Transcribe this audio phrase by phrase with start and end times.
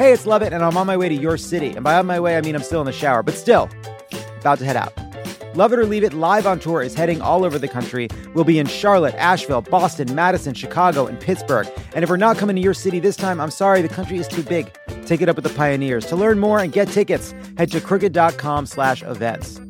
[0.00, 1.72] Hey, it's Lovett, and I'm on my way to your city.
[1.72, 3.68] And by on my way, I mean I'm still in the shower, but still,
[4.40, 4.94] about to head out.
[5.54, 8.08] Love It or Leave It live on tour is heading all over the country.
[8.32, 11.68] We'll be in Charlotte, Asheville, Boston, Madison, Chicago, and Pittsburgh.
[11.94, 14.26] And if we're not coming to your city this time, I'm sorry, the country is
[14.26, 14.72] too big.
[15.04, 16.06] Take it up with the pioneers.
[16.06, 19.60] To learn more and get tickets, head to crooked.com slash events.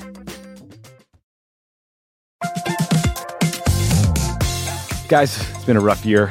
[5.09, 6.31] Guys, it's been a rough year.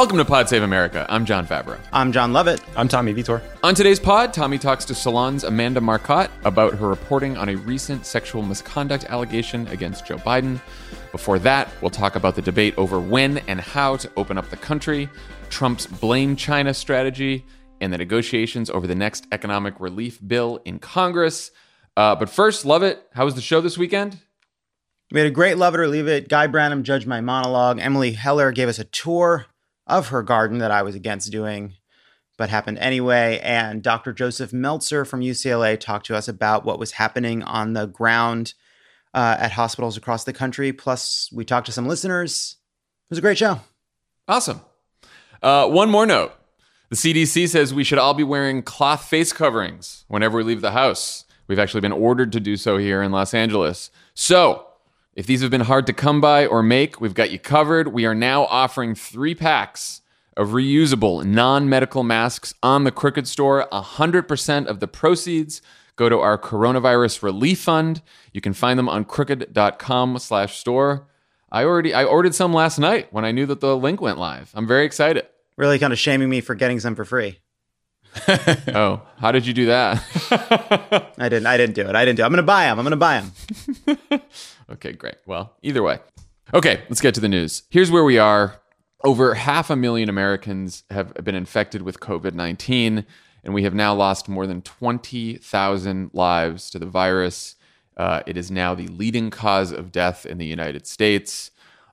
[0.00, 1.04] Welcome to Pod Save America.
[1.10, 1.78] I'm Jon Favreau.
[1.92, 2.62] I'm Jon Lovett.
[2.74, 3.42] I'm Tommy Vitor.
[3.62, 8.06] On today's pod, Tommy talks to Salon's Amanda Marcotte about her reporting on a recent
[8.06, 10.58] sexual misconduct allegation against Joe Biden.
[11.12, 14.56] Before that, we'll talk about the debate over when and how to open up the
[14.56, 15.06] country,
[15.50, 17.44] Trump's blame China strategy,
[17.82, 21.50] and the negotiations over the next economic relief bill in Congress.
[21.94, 23.06] Uh, but first, love it.
[23.12, 24.18] How was the show this weekend?
[25.12, 26.30] We had a great Love It or Leave It.
[26.30, 27.78] Guy Branum judged my monologue.
[27.80, 29.44] Emily Heller gave us a tour
[29.90, 31.74] of her garden that I was against doing,
[32.38, 33.40] but happened anyway.
[33.42, 34.12] And Dr.
[34.12, 38.54] Joseph Meltzer from UCLA talked to us about what was happening on the ground
[39.12, 40.72] uh, at hospitals across the country.
[40.72, 42.56] Plus, we talked to some listeners.
[43.04, 43.60] It was a great show.
[44.26, 44.60] Awesome.
[45.42, 46.32] Uh, one more note
[46.90, 50.72] the CDC says we should all be wearing cloth face coverings whenever we leave the
[50.72, 51.24] house.
[51.46, 53.90] We've actually been ordered to do so here in Los Angeles.
[54.14, 54.66] So,
[55.20, 57.88] if these have been hard to come by or make, we've got you covered.
[57.88, 60.00] We are now offering three packs
[60.34, 63.68] of reusable non medical masks on the Crooked Store.
[63.70, 65.60] 100% of the proceeds
[65.96, 68.00] go to our coronavirus relief fund.
[68.32, 71.06] You can find them on crooked.com slash store.
[71.52, 74.50] I already I ordered some last night when I knew that the link went live.
[74.54, 75.26] I'm very excited.
[75.58, 77.40] Really kind of shaming me for getting some for free.
[78.74, 80.02] oh, how did you do that?
[81.18, 81.46] I didn't.
[81.46, 81.94] I didn't do it.
[81.94, 82.26] I didn't do it.
[82.26, 82.78] I'm going to buy them.
[82.78, 84.20] I'm going to buy them.
[84.72, 85.16] okay, great.
[85.26, 86.00] Well, either way.
[86.52, 87.62] Okay, let's get to the news.
[87.70, 88.60] Here's where we are.
[89.02, 93.06] Over half a million Americans have been infected with COVID 19,
[93.44, 97.54] and we have now lost more than 20,000 lives to the virus.
[97.96, 101.50] Uh, it is now the leading cause of death in the United States.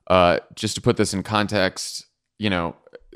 [0.08, 2.06] Uh, just to put this in context,
[2.38, 2.74] you know,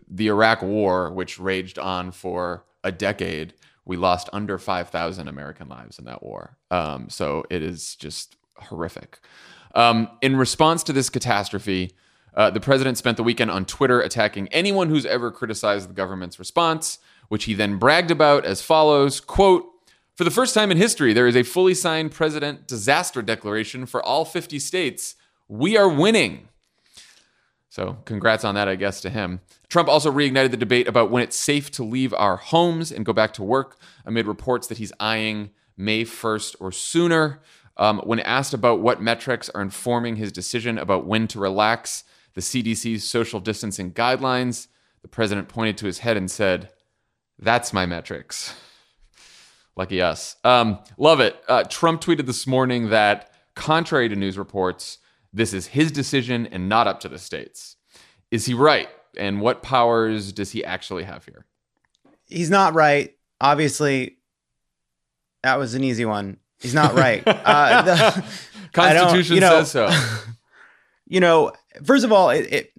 [0.09, 3.55] the Iraq War, which raged on for a decade,
[3.85, 6.57] we lost under 5,000 American lives in that war.
[6.71, 9.19] Um, so it is just horrific.
[9.75, 11.95] Um, in response to this catastrophe,
[12.35, 16.39] uh, the president spent the weekend on Twitter attacking anyone who's ever criticized the government's
[16.39, 16.99] response,
[17.29, 19.67] which he then bragged about as follows quote,
[20.15, 24.03] for the first time in history, there is a fully signed president disaster declaration for
[24.03, 25.17] all 50 states.
[25.49, 26.49] We are winning.
[27.73, 29.41] So, congrats on that, I guess, to him.
[29.71, 33.15] Trump also reignited the debate about when it's safe to leave our homes and go
[33.15, 37.41] back to work amid reports that he's eyeing May 1st or sooner.
[37.79, 42.43] Um, when asked about what metrics are informing his decision about when to relax the
[42.43, 44.67] CDC's social distancing guidelines,
[45.01, 46.69] the president pointed to his head and said,
[47.39, 48.55] That's my metrics.
[49.77, 50.37] Lucky us.
[50.45, 51.43] Um, love it.
[51.49, 54.99] Uh, Trump tweeted this morning that, contrary to news reports,
[55.33, 57.77] this is his decision and not up to the states.
[58.31, 58.89] Is he right?
[59.17, 61.47] And what powers does he actually have here?
[62.27, 63.15] He's not right.
[63.41, 64.19] Obviously,
[65.43, 66.39] that was an easy one.
[66.61, 67.23] He's not right.
[67.27, 68.25] Uh, the,
[68.73, 69.91] Constitution you know, says so.
[71.07, 71.53] You know,
[71.85, 72.73] first of all, it, it,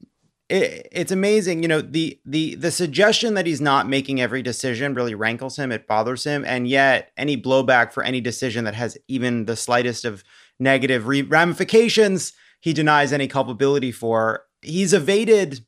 [0.49, 1.61] it it's amazing.
[1.61, 5.71] You know, the the the suggestion that he's not making every decision really rankles him.
[5.71, 10.03] It bothers him, and yet any blowback for any decision that has even the slightest
[10.03, 10.23] of
[10.59, 12.33] negative re- ramifications,
[12.63, 14.45] he denies any culpability for.
[14.61, 15.65] He's evaded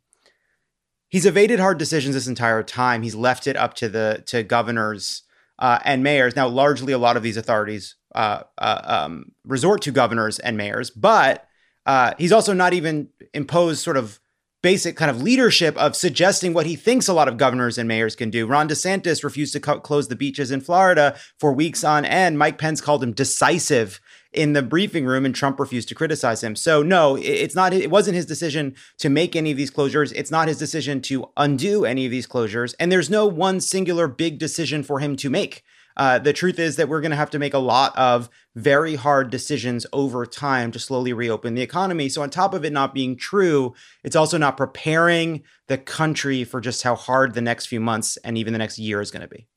[1.09, 3.01] he's evaded hard decisions this entire time.
[3.01, 5.23] He's left it up to the to governors
[5.59, 6.37] uh, and mayors.
[6.37, 10.89] Now, largely, a lot of these authorities uh, uh, um, resort to governors and mayors,
[10.89, 11.45] but
[11.85, 14.21] uh, he's also not even imposed sort of
[14.63, 18.15] basic kind of leadership of suggesting what he thinks a lot of governors and mayors
[18.15, 18.47] can do.
[18.47, 22.39] Ron DeSantis refused to co- close the beaches in Florida for weeks on end.
[22.39, 23.99] Mike Pence called him decisive
[24.35, 26.55] in the briefing room, and Trump refused to criticize him.
[26.55, 27.73] So no, it's not.
[27.73, 30.13] It wasn't his decision to make any of these closures.
[30.15, 34.07] It's not his decision to undo any of these closures, and there's no one singular
[34.07, 35.63] big decision for him to make.
[35.97, 38.95] Uh, the truth is that we're going to have to make a lot of very
[38.95, 42.09] hard decisions over time to slowly reopen the economy.
[42.09, 43.73] So, on top of it not being true,
[44.03, 48.37] it's also not preparing the country for just how hard the next few months and
[48.37, 49.47] even the next year is going to be.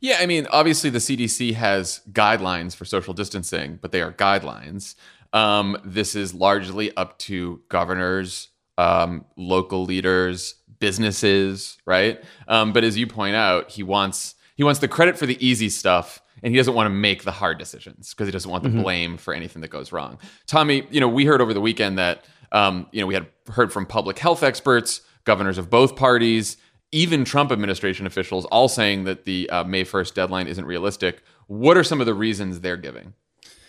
[0.00, 4.94] Yeah, I mean, obviously the CDC has guidelines for social distancing, but they are guidelines.
[5.32, 8.48] Um, this is largely up to governors,
[8.78, 12.22] um, local leaders, businesses, right?
[12.48, 15.68] Um, but as you point out, he wants he wants the credit for the easy
[15.68, 18.68] stuff and he doesn't want to make the hard decisions because he doesn't want the
[18.68, 18.82] mm-hmm.
[18.82, 20.18] blame for anything that goes wrong.
[20.46, 23.72] Tommy, you know, we heard over the weekend that um, you know we had heard
[23.72, 26.56] from public health experts, governors of both parties,
[26.92, 31.22] even Trump administration officials, all saying that the uh, May first deadline isn't realistic.
[31.46, 33.14] What are some of the reasons they're giving?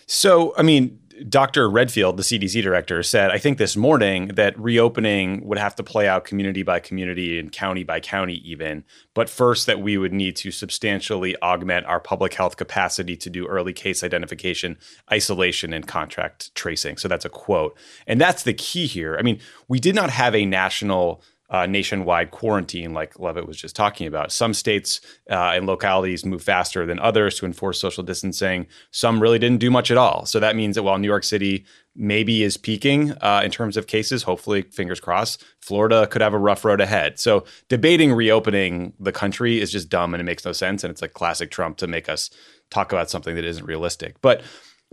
[0.06, 1.70] So, I mean, Dr.
[1.70, 6.08] Redfield, the CDC director, said, I think this morning that reopening would have to play
[6.08, 8.84] out community by community and county by county, even.
[9.14, 13.48] But first, that we would need to substantially augment our public health capacity to do
[13.48, 14.78] early case identification,
[15.12, 16.98] isolation, and contact tracing.
[16.98, 17.78] So that's a quote.
[18.06, 19.18] And that's the key here.
[19.18, 23.76] I mean, we did not have a national uh, nationwide quarantine, like Lovett was just
[23.76, 24.32] talking about.
[24.32, 25.00] Some states
[25.30, 28.68] uh, and localities move faster than others to enforce social distancing.
[28.92, 30.26] Some really didn't do much at all.
[30.26, 31.66] So that means that while New York City
[31.96, 36.40] maybe is peaking uh, in terms of cases, hopefully, fingers crossed, Florida could have a
[36.40, 37.18] rough road ahead.
[37.18, 40.84] So debating reopening the country is just dumb and it makes no sense.
[40.84, 42.30] And it's like classic Trump to make us
[42.70, 44.20] talk about something that isn't realistic.
[44.22, 44.42] But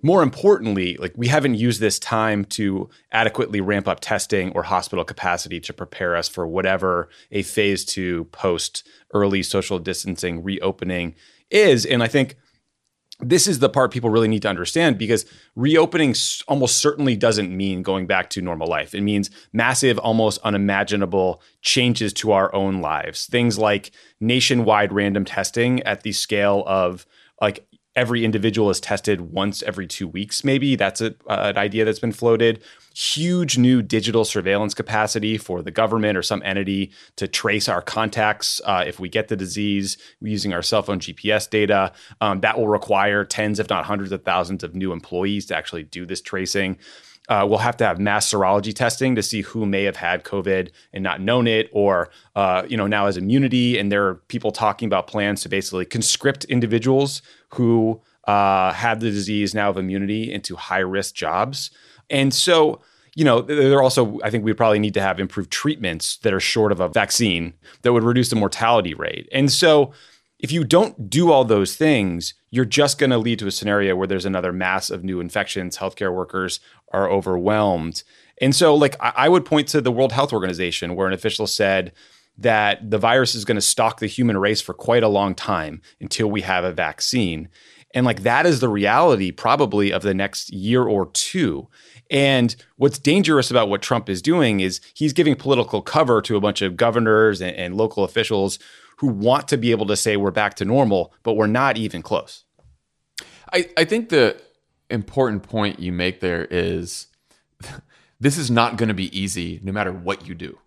[0.03, 5.05] more importantly, like we haven't used this time to adequately ramp up testing or hospital
[5.05, 11.15] capacity to prepare us for whatever a phase two post early social distancing reopening
[11.51, 11.87] is.
[11.87, 12.37] And I think
[13.21, 15.25] this is the part people really need to understand because
[15.55, 16.15] reopening
[16.49, 18.95] almost certainly doesn't mean going back to normal life.
[18.95, 23.27] It means massive, almost unimaginable changes to our own lives.
[23.27, 27.07] Things like nationwide random testing at the scale of
[27.41, 30.77] like every individual is tested once every two weeks, maybe.
[30.77, 32.63] That's a, uh, an idea that's been floated.
[32.95, 38.61] Huge new digital surveillance capacity for the government or some entity to trace our contacts
[38.65, 41.93] uh, if we get the disease using our cell phone GPS data.
[42.21, 45.85] Um, that will require tens, if not hundreds of thousands of new employees to actually
[45.85, 46.79] do this tracing.
[47.29, 50.71] Uh, we'll have to have mass serology testing to see who may have had COVID
[50.93, 53.79] and not known it, or uh, you know now has immunity.
[53.79, 57.23] And there are people talking about plans to basically conscript individuals
[57.55, 61.71] who uh, have the disease now of immunity into high risk jobs.
[62.11, 62.81] And so
[63.15, 66.35] you know, there are also, I think we probably need to have improved treatments that
[66.35, 69.29] are short of a vaccine that would reduce the mortality rate.
[69.31, 69.93] And so,
[70.45, 73.97] if you don't do all those things, you're just going to lead to a scenario
[73.97, 75.79] where there's another mass of new infections.
[75.79, 76.61] Healthcare workers
[76.93, 78.03] are overwhelmed.
[78.43, 81.93] And so, like, I, would point to the World Health Organization, where an official said
[82.37, 85.81] that the virus is going to stalk the human race for quite a long time
[85.99, 87.49] until we have a vaccine.
[87.95, 91.69] And, like, that is the reality probably of the next year or two.
[92.11, 96.41] And what's dangerous about what Trump is doing is he's giving political cover to a
[96.41, 98.59] bunch of governors and, and local officials
[99.05, 102.01] who want to be able to say we're back to normal, but we're not even
[102.01, 102.45] close.
[103.53, 104.41] I, I think the
[104.89, 107.09] important point you make there is
[108.21, 110.59] this is not going to be easy no matter what you do.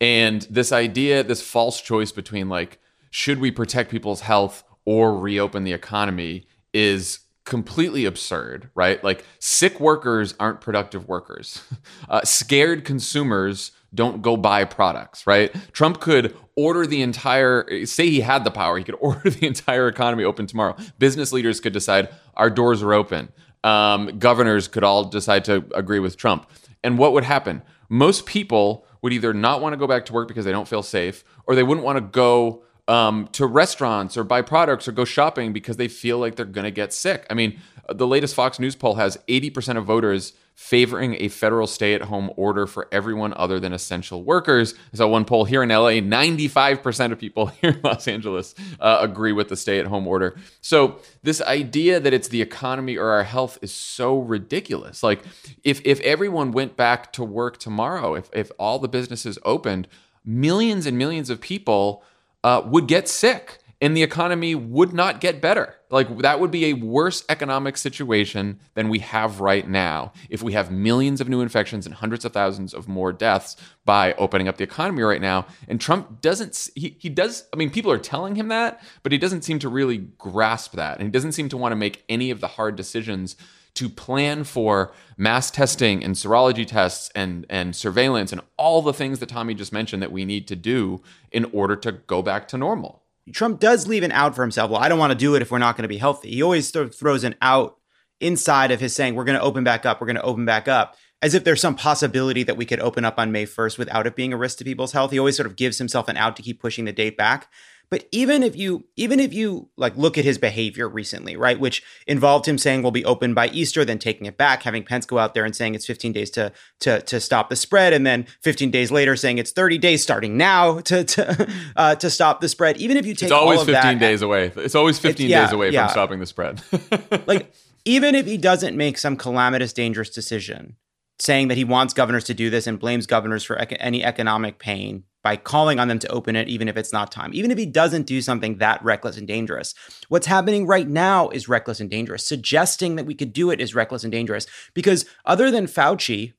[0.00, 2.78] And this idea, this false choice between like,
[3.10, 9.02] should we protect people's health or reopen the economy is completely absurd, right?
[9.02, 11.62] Like, sick workers aren't productive workers.
[12.08, 15.54] Uh, scared consumers don't go buy products, right?
[15.72, 19.88] Trump could order the entire, say he had the power, he could order the entire
[19.88, 20.76] economy open tomorrow.
[20.98, 23.30] Business leaders could decide our doors are open.
[23.64, 26.48] Um, governors could all decide to agree with Trump.
[26.84, 27.62] And what would happen?
[27.88, 30.82] Most people would either not want to go back to work because they don't feel
[30.82, 35.04] safe, or they wouldn't want to go um, to restaurants or buy products or go
[35.04, 37.26] shopping because they feel like they're going to get sick.
[37.28, 37.58] I mean,
[37.94, 42.30] the latest Fox News poll has 80% of voters favoring a federal stay at home
[42.36, 44.74] order for everyone other than essential workers.
[44.94, 49.32] So, one poll here in LA, 95% of people here in Los Angeles uh, agree
[49.32, 50.36] with the stay at home order.
[50.60, 55.02] So, this idea that it's the economy or our health is so ridiculous.
[55.02, 55.22] Like,
[55.62, 59.88] if, if everyone went back to work tomorrow, if, if all the businesses opened,
[60.24, 62.02] millions and millions of people
[62.42, 65.74] uh, would get sick and the economy would not get better.
[65.90, 70.54] Like that would be a worse economic situation than we have right now if we
[70.54, 74.56] have millions of new infections and hundreds of thousands of more deaths by opening up
[74.56, 75.46] the economy right now.
[75.68, 79.18] And Trump doesn't he he does I mean people are telling him that, but he
[79.18, 80.98] doesn't seem to really grasp that.
[80.98, 83.36] And he doesn't seem to want to make any of the hard decisions
[83.74, 89.18] to plan for mass testing and serology tests and, and surveillance and all the things
[89.18, 92.56] that Tommy just mentioned that we need to do in order to go back to
[92.56, 93.02] normal.
[93.32, 94.70] Trump does leave an out for himself.
[94.70, 96.30] Well, I don't want to do it if we're not going to be healthy.
[96.30, 97.76] He always th- throws an out
[98.20, 100.68] inside of his saying, we're going to open back up, we're going to open back
[100.68, 104.06] up, as if there's some possibility that we could open up on May 1st without
[104.06, 105.10] it being a risk to people's health.
[105.10, 107.48] He always sort of gives himself an out to keep pushing the date back.
[107.88, 111.84] But even if you even if you like look at his behavior recently, right, which
[112.06, 115.18] involved him saying we'll be open by Easter, then taking it back, having Pence go
[115.18, 118.26] out there and saying it's 15 days to to to stop the spread, and then
[118.42, 122.48] 15 days later saying it's 30 days starting now to to uh, to stop the
[122.48, 122.76] spread.
[122.78, 124.52] Even if you take it's always 15 that, days away.
[124.56, 125.86] It's always 15 yeah, days away yeah.
[125.86, 126.60] from stopping the spread.
[127.26, 130.74] like even if he doesn't make some calamitous, dangerous decision,
[131.20, 134.58] saying that he wants governors to do this and blames governors for ec- any economic
[134.58, 137.32] pain by calling on them to open it, even if it's not time.
[137.34, 139.74] Even if he doesn't do something that reckless and dangerous,
[140.06, 142.24] what's happening right now is reckless and dangerous.
[142.24, 146.34] Suggesting that we could do it is reckless and dangerous because, other than Fauci,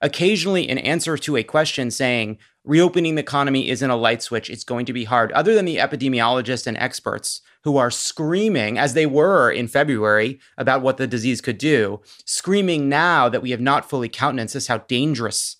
[0.00, 4.64] occasionally in answer to a question saying reopening the economy isn't a light switch, it's
[4.64, 9.06] going to be hard, other than the epidemiologists and experts who are screaming, as they
[9.06, 13.88] were in February, about what the disease could do, screaming now that we have not
[13.88, 15.58] fully countenanced this, how dangerous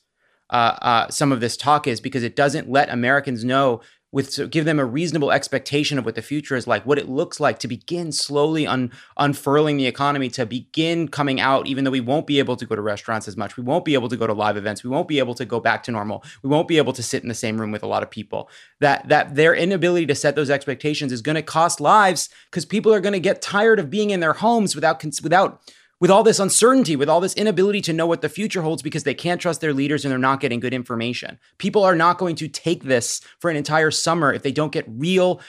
[0.52, 3.80] uh, uh, some of this talk is because it doesn't let Americans know
[4.12, 7.08] with so give them a reasonable expectation of what the future is like, what it
[7.08, 11.90] looks like to begin slowly un, unfurling the economy, to begin coming out, even though
[11.90, 14.16] we won't be able to go to restaurants as much, we won't be able to
[14.16, 16.68] go to live events, we won't be able to go back to normal, we won't
[16.68, 18.50] be able to sit in the same room with a lot of people.
[18.80, 22.92] That that their inability to set those expectations is going to cost lives because people
[22.92, 25.62] are going to get tired of being in their homes without without
[26.02, 29.04] with all this uncertainty, with all this inability to know what the future holds because
[29.04, 31.38] they can't trust their leaders and they're not getting good information.
[31.58, 34.84] People are not going to take this for an entire summer if they don't get
[34.88, 35.40] real,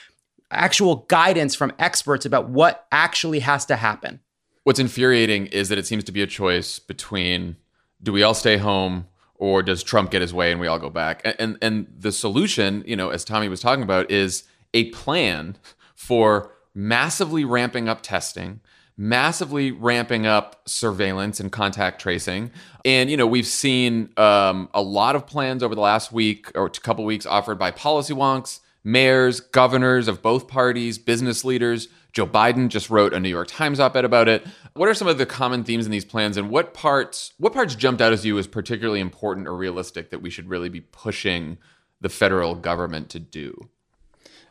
[0.52, 4.20] actual guidance from experts about what actually has to happen.
[4.62, 7.56] What's infuriating is that it seems to be a choice between
[8.00, 10.88] do we all stay home or does Trump get his way and we all go
[10.88, 11.20] back?
[11.24, 15.56] And and, and the solution, you know, as Tommy was talking about, is a plan
[15.96, 18.60] for massively ramping up testing
[18.96, 22.50] massively ramping up surveillance and contact tracing.
[22.84, 26.66] And, you know, we've seen um, a lot of plans over the last week or
[26.66, 31.88] a couple weeks offered by policy wonks, mayors, governors of both parties, business leaders.
[32.12, 34.46] Joe Biden just wrote a New York Times op-ed about it.
[34.74, 37.74] What are some of the common themes in these plans and what parts what parts
[37.74, 41.58] jumped out as you as particularly important or realistic that we should really be pushing
[42.00, 43.68] the federal government to do?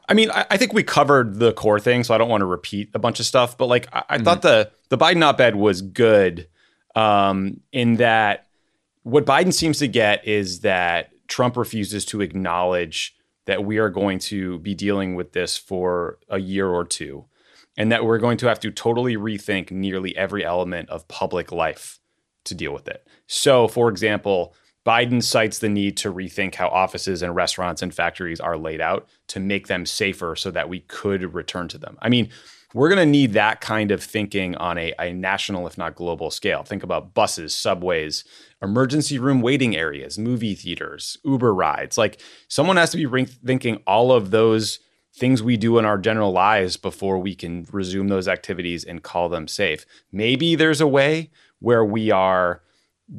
[0.08, 2.46] I mean, I, I, think we covered the core thing, so I don't want to
[2.46, 3.58] repeat a bunch of stuff.
[3.58, 4.26] But like, I, I mm-hmm.
[4.26, 6.48] thought the the Biden op-ed was good
[6.96, 8.48] um, in that
[9.04, 14.20] what Biden seems to get is that Trump refuses to acknowledge that we are going
[14.20, 17.26] to be dealing with this for a year or two,
[17.76, 22.00] and that we're going to have to totally rethink nearly every element of public life
[22.46, 23.06] to deal with it.
[23.28, 28.40] So, for example, Biden cites the need to rethink how offices and restaurants and factories
[28.40, 31.98] are laid out to make them safer so that we could return to them.
[32.02, 32.30] I mean,
[32.74, 36.32] we're going to need that kind of thinking on a, a, national, if not global
[36.32, 36.64] scale.
[36.64, 38.24] Think about buses, subways,
[38.62, 41.98] emergency room waiting areas, movie theaters, Uber rides.
[41.98, 44.80] Like someone has to be thinking all of those
[45.16, 49.30] things we do in our general lives before we can resume those activities and call
[49.30, 49.86] them safe.
[50.12, 52.64] Maybe there's a way where we are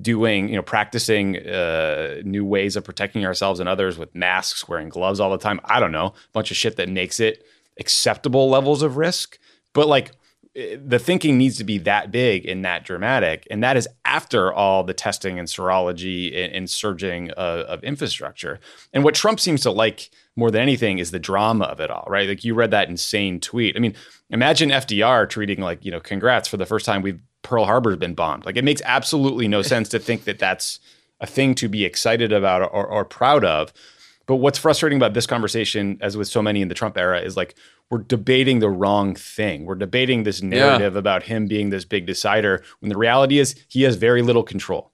[0.01, 4.89] doing, you know, practicing uh, new ways of protecting ourselves and others with masks, wearing
[4.89, 5.61] gloves all the time.
[5.65, 7.45] I don't know, a bunch of shit that makes it
[7.79, 9.39] acceptable levels of risk.
[9.73, 10.13] But like
[10.57, 13.47] eh, the thinking needs to be that big and that dramatic.
[13.51, 18.61] And that is after all the testing and serology and, and surging of, of infrastructure.
[18.93, 22.07] And what Trump seems to like more than anything is the drama of it all,
[22.09, 22.29] right?
[22.29, 23.77] Like you read that insane tweet.
[23.77, 23.95] I mean,
[24.31, 28.15] imagine FDR treating like, you know, congrats for the first time we've Pearl Harbor's been
[28.15, 28.45] bombed.
[28.45, 30.81] Like it makes absolutely no sense to think that that's
[31.21, 33.73] a thing to be excited about or, or proud of.
[34.27, 37.37] But what's frustrating about this conversation, as with so many in the Trump era, is
[37.37, 37.55] like
[37.91, 39.67] we're debating the wrong thing.
[39.67, 40.99] We're debating this narrative yeah.
[40.99, 44.91] about him being this big decider when the reality is he has very little control.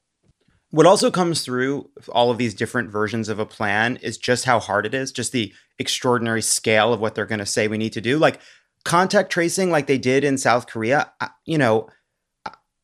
[0.71, 4.59] What also comes through all of these different versions of a plan is just how
[4.59, 7.93] hard it is, just the extraordinary scale of what they're going to say we need
[7.93, 8.19] to do.
[8.19, 8.41] Like
[8.85, 11.13] contact tracing, like they did in South Korea,
[11.45, 11.89] you know,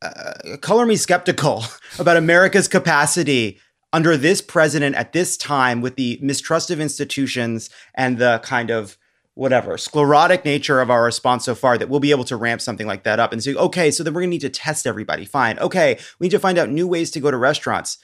[0.06, 1.64] uh, color me skeptical
[1.98, 3.60] about America's capacity
[3.92, 8.98] under this president at this time with the mistrust of institutions and the kind of
[9.34, 12.86] whatever sclerotic nature of our response so far that we'll be able to ramp something
[12.86, 15.24] like that up and say, okay, so then we're gonna need to test everybody.
[15.24, 15.58] Fine.
[15.58, 17.98] Okay, we need to find out new ways to go to restaurants.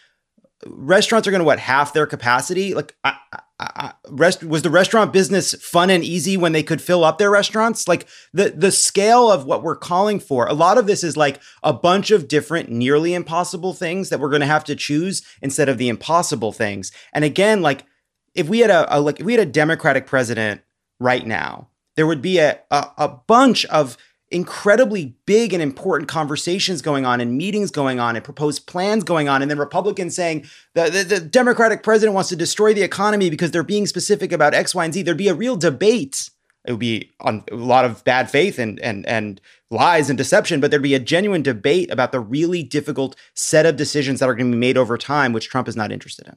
[0.66, 2.74] restaurants are going to what half their capacity.
[2.74, 3.16] Like, I,
[4.08, 7.88] Rest was the restaurant business fun and easy when they could fill up their restaurants?
[7.88, 10.46] Like the the scale of what we're calling for.
[10.46, 14.30] A lot of this is like a bunch of different nearly impossible things that we're
[14.30, 16.92] going to have to choose instead of the impossible things.
[17.12, 17.84] And again, like
[18.34, 20.62] if we had a, a like if we had a Democratic president
[20.98, 23.96] right now, there would be a, a, a bunch of
[24.32, 29.28] incredibly big and important conversations going on and meetings going on and proposed plans going
[29.28, 33.28] on and then republicans saying the, the, the, democratic president wants to destroy the economy
[33.28, 35.02] because they're being specific about x y and z.
[35.02, 36.30] There'd be a real debate.
[36.64, 40.60] It would be on a lot of bad faith and and and lies and deception
[40.60, 44.34] but there'd be a genuine debate about the really difficult set of decisions that are
[44.34, 46.34] going to be made over time which trump is not interested in.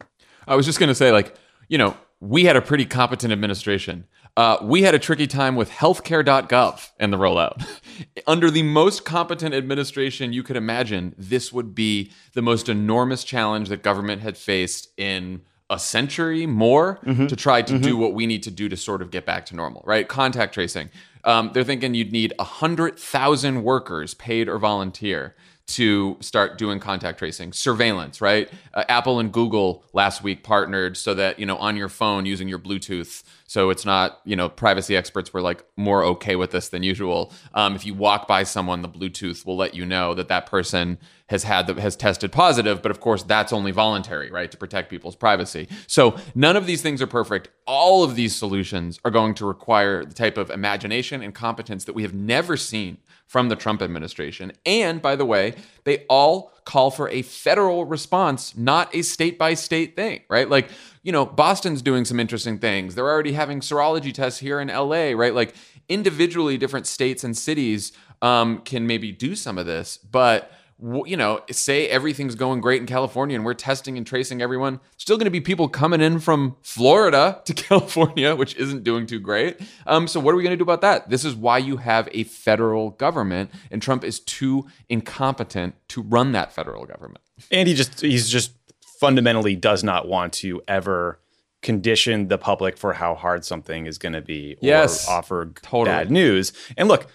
[0.47, 1.35] I was just going to say like
[1.69, 4.05] you know we had a pretty competent administration
[4.37, 7.65] uh, we had a tricky time with healthcare.gov and the rollout.
[8.27, 13.69] Under the most competent administration you could imagine, this would be the most enormous challenge
[13.69, 17.27] that government had faced in a century more mm-hmm.
[17.27, 17.81] to try to mm-hmm.
[17.81, 20.07] do what we need to do to sort of get back to normal, right?
[20.07, 20.89] Contact tracing.
[21.23, 25.35] Um, they're thinking you'd need 100,000 workers, paid or volunteer,
[25.67, 27.51] to start doing contact tracing.
[27.51, 28.49] Surveillance right?
[28.73, 32.47] Uh, apple and google last week partnered so that you know on your phone using
[32.47, 36.69] your bluetooth so it's not you know privacy experts were like more okay with this
[36.69, 37.31] than usual.
[37.53, 40.97] Um, if you walk by someone the bluetooth will let you know that that person
[41.27, 44.89] has had the, has tested positive but of course that's only voluntary right to protect
[44.89, 45.67] people's privacy.
[45.87, 47.49] So none of these things are perfect.
[47.67, 51.93] All of these solutions are going to require the type of imagination and competence that
[51.93, 54.51] we have never seen from the Trump administration.
[54.65, 59.53] And by the way, they all call for a federal response, not a state by
[59.53, 60.49] state thing, right?
[60.49, 60.69] Like,
[61.03, 62.95] you know, Boston's doing some interesting things.
[62.95, 65.33] They're already having serology tests here in LA, right?
[65.33, 65.53] Like,
[65.89, 67.91] individually, different states and cities
[68.21, 72.87] um, can maybe do some of this, but you know, say everything's going great in
[72.87, 76.57] California and we're testing and tracing everyone, still going to be people coming in from
[76.61, 79.59] Florida to California, which isn't doing too great.
[79.87, 81.09] Um, so, what are we going to do about that?
[81.09, 86.33] This is why you have a federal government, and Trump is too incompetent to run
[86.33, 87.23] that federal government.
[87.51, 88.51] And he just, he's just
[88.99, 91.19] fundamentally does not want to ever
[91.61, 95.85] condition the public for how hard something is going to be or yes, offer totally.
[95.85, 96.53] bad news.
[96.77, 97.07] And look,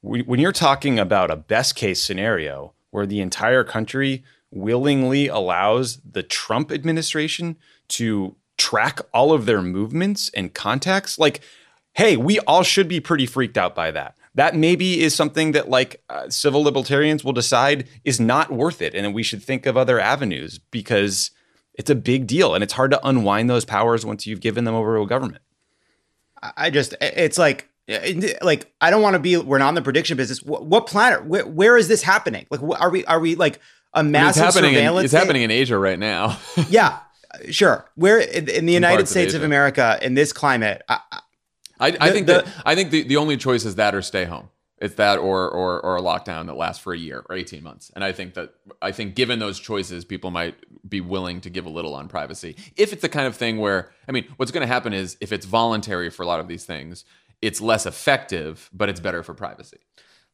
[0.00, 6.22] when you're talking about a best case scenario, where the entire country willingly allows the
[6.22, 7.56] Trump administration
[7.88, 11.18] to track all of their movements and contacts.
[11.18, 11.40] Like,
[11.94, 14.16] hey, we all should be pretty freaked out by that.
[14.34, 18.94] That maybe is something that like uh, civil libertarians will decide is not worth it,
[18.94, 21.32] and we should think of other avenues because
[21.74, 24.74] it's a big deal and it's hard to unwind those powers once you've given them
[24.74, 25.42] over to a government.
[26.56, 27.68] I just, it's like
[28.42, 29.36] like I don't want to be.
[29.36, 30.42] We're not in the prediction business.
[30.42, 31.24] What, what planet?
[31.24, 32.46] Where, where is this happening?
[32.50, 33.04] Like, are we?
[33.06, 33.60] Are we like
[33.92, 35.00] a massive I mean, it's happening surveillance?
[35.00, 36.38] In, it's happening in Asia right now.
[36.68, 37.00] yeah,
[37.50, 37.90] sure.
[37.96, 40.82] Where in, in the United States of, of, America in this climate?
[40.88, 41.00] I,
[41.80, 44.02] I, I the, think the, that I think the, the only choice is that or
[44.02, 44.48] stay home.
[44.78, 47.92] It's that or or or a lockdown that lasts for a year or 18 months.
[47.94, 50.56] And I think that I think given those choices, people might
[50.88, 52.56] be willing to give a little on privacy.
[52.76, 55.32] If it's the kind of thing where I mean, what's going to happen is if
[55.32, 57.04] it's voluntary for a lot of these things,
[57.42, 59.78] it's less effective, but it's better for privacy.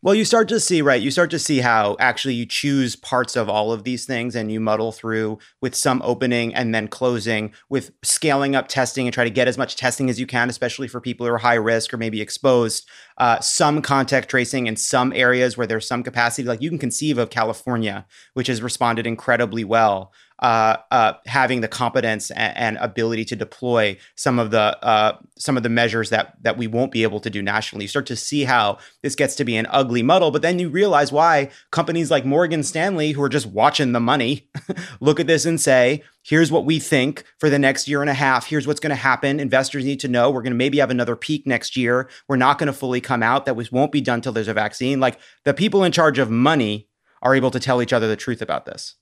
[0.01, 1.03] Well, you start to see, right?
[1.03, 4.53] You start to see how actually you choose parts of all of these things and
[4.53, 9.25] you muddle through with some opening and then closing, with scaling up testing and try
[9.25, 11.93] to get as much testing as you can, especially for people who are high risk
[11.93, 12.89] or maybe exposed.
[13.17, 16.47] Uh, some contact tracing in some areas where there's some capacity.
[16.47, 21.69] Like you can conceive of California, which has responded incredibly well uh, uh, having the
[21.69, 26.37] competence and, and, ability to deploy some of the uh, some of the measures that
[26.43, 27.85] that we won't be able to do nationally.
[27.85, 30.69] You start to see how this gets to be an ugly muddle, but then you
[30.69, 34.49] realize why companies like Morgan Stanley, who are just watching the money,
[35.01, 38.15] look at this and say, "Here's what we think for the next year and a
[38.15, 38.47] half.
[38.47, 39.41] Here's what's going to happen.
[39.41, 40.31] Investors need to know.
[40.31, 42.09] We're going to maybe have another peak next year.
[42.29, 43.45] We're not going to fully come out.
[43.47, 46.87] That won't be done till there's a vaccine." Like the people in charge of money
[47.23, 48.95] are able to tell each other the truth about this.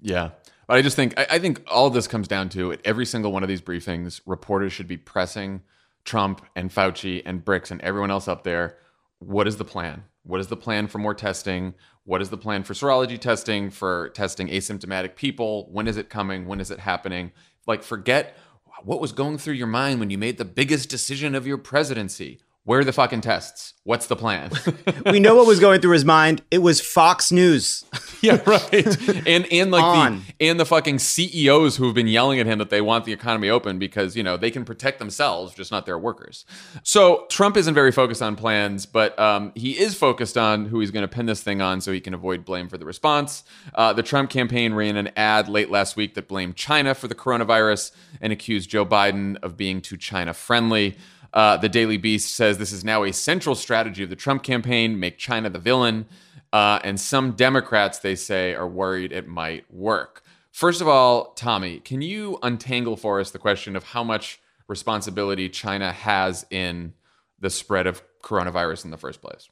[0.00, 0.30] Yeah.
[0.70, 3.32] But I just think I, I think all this comes down to at every single
[3.32, 5.62] one of these briefings, reporters should be pressing
[6.04, 8.78] Trump and Fauci and Birx and everyone else up there.
[9.18, 10.04] What is the plan?
[10.22, 11.74] What is the plan for more testing?
[12.04, 15.68] What is the plan for serology testing, for testing asymptomatic people?
[15.72, 16.46] When is it coming?
[16.46, 17.32] When is it happening?
[17.66, 18.36] Like, forget
[18.84, 22.38] what was going through your mind when you made the biggest decision of your presidency.
[22.64, 23.74] Where are the fucking tests?
[23.84, 24.50] What's the plan?
[25.06, 26.42] we know what was going through his mind.
[26.50, 27.84] It was Fox News.
[28.20, 29.26] yeah, right.
[29.26, 30.22] And and like On.
[30.38, 33.12] the and the fucking CEOs who have been yelling at him that they want the
[33.14, 36.44] economy open because you know they can protect themselves, just not their workers.
[36.82, 40.90] So Trump isn't very focused on plans, but um, he is focused on who he's
[40.90, 43.42] going to pin this thing on so he can avoid blame for the response.
[43.74, 47.14] Uh, the Trump campaign ran an ad late last week that blamed China for the
[47.14, 50.96] coronavirus and accused Joe Biden of being too China friendly.
[51.32, 54.98] Uh, the Daily Beast says this is now a central strategy of the Trump campaign
[54.98, 56.06] make China the villain.
[56.52, 60.22] Uh, and some Democrats, they say, are worried it might work.
[60.50, 65.48] First of all, Tommy, can you untangle for us the question of how much responsibility
[65.48, 66.94] China has in
[67.38, 69.48] the spread of coronavirus in the first place?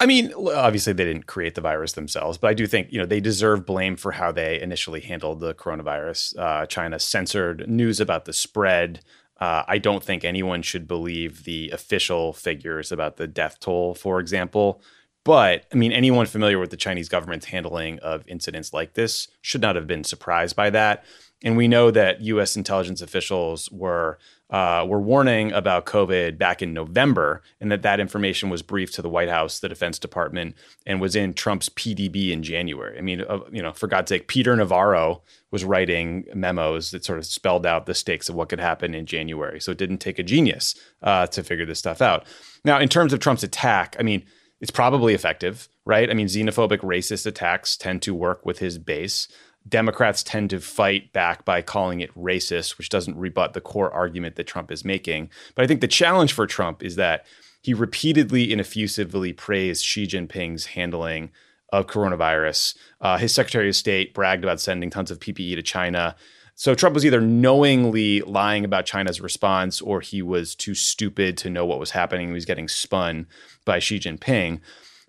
[0.00, 3.04] I mean, obviously they didn't create the virus themselves, but I do think you know
[3.04, 6.38] they deserve blame for how they initially handled the coronavirus.
[6.38, 9.00] Uh, China censored news about the spread.
[9.40, 14.20] Uh, I don't think anyone should believe the official figures about the death toll, for
[14.20, 14.82] example.
[15.24, 19.60] But I mean, anyone familiar with the Chinese government's handling of incidents like this should
[19.60, 21.04] not have been surprised by that.
[21.42, 22.56] And we know that U.S.
[22.56, 24.18] intelligence officials were
[24.50, 29.02] uh, were warning about COVID back in November, and that that information was briefed to
[29.02, 32.98] the White House, the Defense Department, and was in Trump's PDB in January.
[32.98, 37.18] I mean, uh, you know, for God's sake, Peter Navarro was writing memos that sort
[37.18, 39.60] of spelled out the stakes of what could happen in January.
[39.60, 42.26] So it didn't take a genius uh, to figure this stuff out.
[42.64, 44.24] Now, in terms of Trump's attack, I mean,
[44.60, 46.10] it's probably effective, right?
[46.10, 49.26] I mean, xenophobic, racist attacks tend to work with his base.
[49.68, 54.36] Democrats tend to fight back by calling it racist, which doesn't rebut the core argument
[54.36, 55.30] that Trump is making.
[55.54, 57.26] But I think the challenge for Trump is that
[57.62, 61.30] he repeatedly and effusively praised Xi Jinping's handling
[61.72, 62.76] of coronavirus.
[63.00, 66.16] Uh, his Secretary of State bragged about sending tons of PPE to China.
[66.54, 71.48] So Trump was either knowingly lying about China's response or he was too stupid to
[71.48, 72.28] know what was happening.
[72.28, 73.26] He was getting spun
[73.64, 74.60] by Xi Jinping.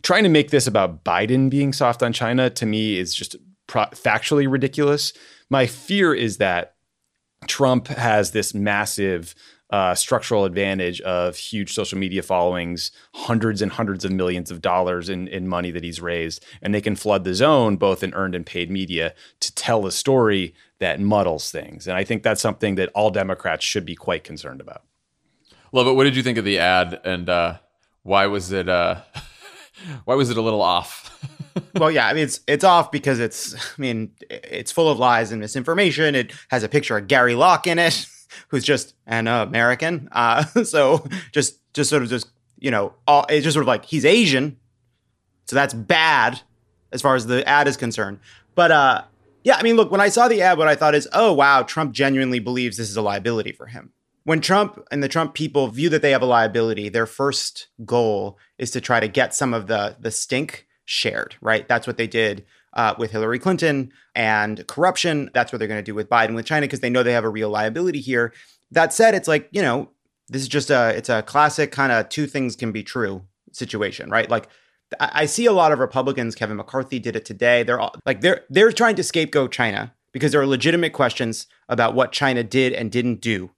[0.02, 3.36] Trying to make this about Biden being soft on China to me is just
[3.68, 5.12] pro- factually ridiculous.
[5.50, 6.76] My fear is that
[7.48, 9.36] Trump has this massive
[9.72, 15.10] uh, structural advantage of huge social media followings, hundreds and hundreds of millions of dollars
[15.10, 18.36] in, in money that he's raised, and they can flood the zone, both in earned
[18.36, 21.88] and paid media, to tell a story that muddles things.
[21.88, 24.84] And I think that's something that all Democrats should be quite concerned about.
[25.72, 25.94] Love it.
[25.94, 27.58] What did you think of the ad, and uh,
[28.04, 28.68] why was it?
[28.68, 29.02] Uh,
[30.06, 31.08] why was it a little off?
[31.76, 35.32] well, yeah, I mean it's it's off because it's I mean it's full of lies
[35.32, 36.14] and misinformation.
[36.14, 38.06] It has a picture of Gary Locke in it,
[38.50, 40.10] who's just an American.
[40.12, 42.28] Uh, so just just sort of just
[42.60, 44.58] you know all, it's just sort of like he's Asian,
[45.46, 46.42] so that's bad
[46.92, 48.20] as far as the ad is concerned.
[48.56, 49.04] But uh,
[49.44, 51.64] yeah, I mean, look, when I saw the ad, what I thought is, oh wow,
[51.64, 55.68] Trump genuinely believes this is a liability for him when Trump and the Trump people
[55.68, 59.54] view that they have a liability, their first goal is to try to get some
[59.54, 61.68] of the the stink shared, right?
[61.68, 65.30] That's what they did uh, with Hillary Clinton and corruption.
[65.34, 67.24] That's what they're going to do with Biden with China because they know they have
[67.24, 68.34] a real liability here.
[68.72, 69.90] That said, it's like you know
[70.30, 74.10] this is just a it's a classic kind of two things can be true situation,
[74.10, 74.30] right?
[74.30, 74.48] Like
[75.00, 76.36] I see a lot of Republicans.
[76.36, 77.64] Kevin McCarthy did it today.
[77.64, 81.96] They're all like they're they're trying to scapegoat China because there are legitimate questions about
[81.96, 83.52] what China did and didn't do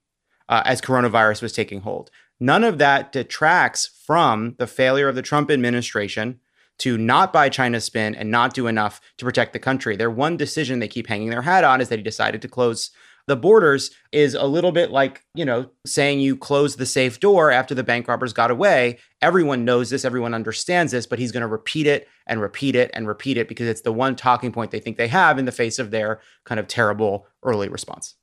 [0.48, 2.10] uh, as coronavirus was taking hold.
[2.40, 6.40] None of that detracts from the failure of the Trump administration
[6.78, 9.96] to not buy China's spin and not do enough to protect the country.
[9.96, 12.90] Their one decision they keep hanging their hat on is that he decided to close
[13.26, 17.50] the borders is a little bit like, you know, saying you close the safe door
[17.50, 18.98] after the bank robbers got away.
[19.22, 22.90] Everyone knows this, everyone understands this, but he's going to repeat it and repeat it
[22.92, 25.52] and repeat it because it's the one talking point they think they have in the
[25.52, 28.14] face of their kind of terrible early response.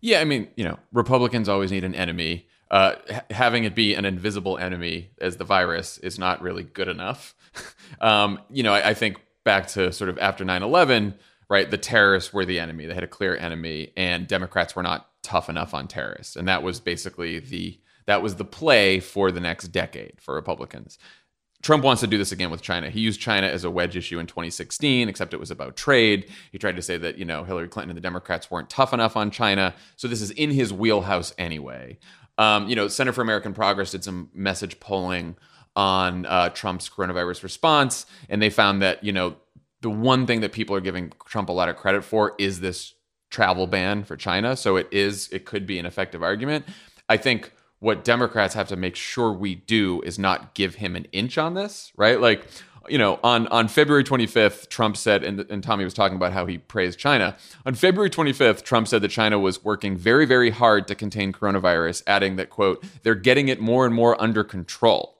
[0.00, 2.46] Yeah, I mean, you know, Republicans always need an enemy.
[2.70, 2.96] Uh,
[3.30, 7.34] having it be an invisible enemy as the virus is not really good enough.
[8.00, 11.14] um, you know, I, I, think back to sort of after 9 11,
[11.48, 11.70] right?
[11.70, 12.86] The terrorists were the enemy.
[12.86, 16.34] They had a clear enemy, and Democrats were not tough enough on terrorists.
[16.34, 20.98] And that was basically the that was the play for the next decade for Republicans.
[21.66, 22.88] Trump wants to do this again with China.
[22.88, 26.30] He used China as a wedge issue in 2016, except it was about trade.
[26.52, 29.16] He tried to say that, you know, Hillary Clinton and the Democrats weren't tough enough
[29.16, 29.74] on China.
[29.96, 31.98] So this is in his wheelhouse anyway.
[32.38, 35.34] Um, you know, Center for American Progress did some message polling
[35.74, 39.34] on uh, Trump's coronavirus response, and they found that, you know,
[39.80, 42.94] the one thing that people are giving Trump a lot of credit for is this
[43.28, 44.56] travel ban for China.
[44.56, 46.64] So it is, it could be an effective argument.
[47.08, 51.06] I think what Democrats have to make sure we do is not give him an
[51.12, 52.20] inch on this, right?
[52.20, 52.46] Like
[52.88, 56.46] you know, on, on February 25th, Trump said, and, and Tommy was talking about how
[56.46, 57.36] he praised China.
[57.64, 62.02] On February 25th, Trump said that China was working very, very hard to contain coronavirus,
[62.06, 65.16] adding that, quote, they're getting it more and more under control.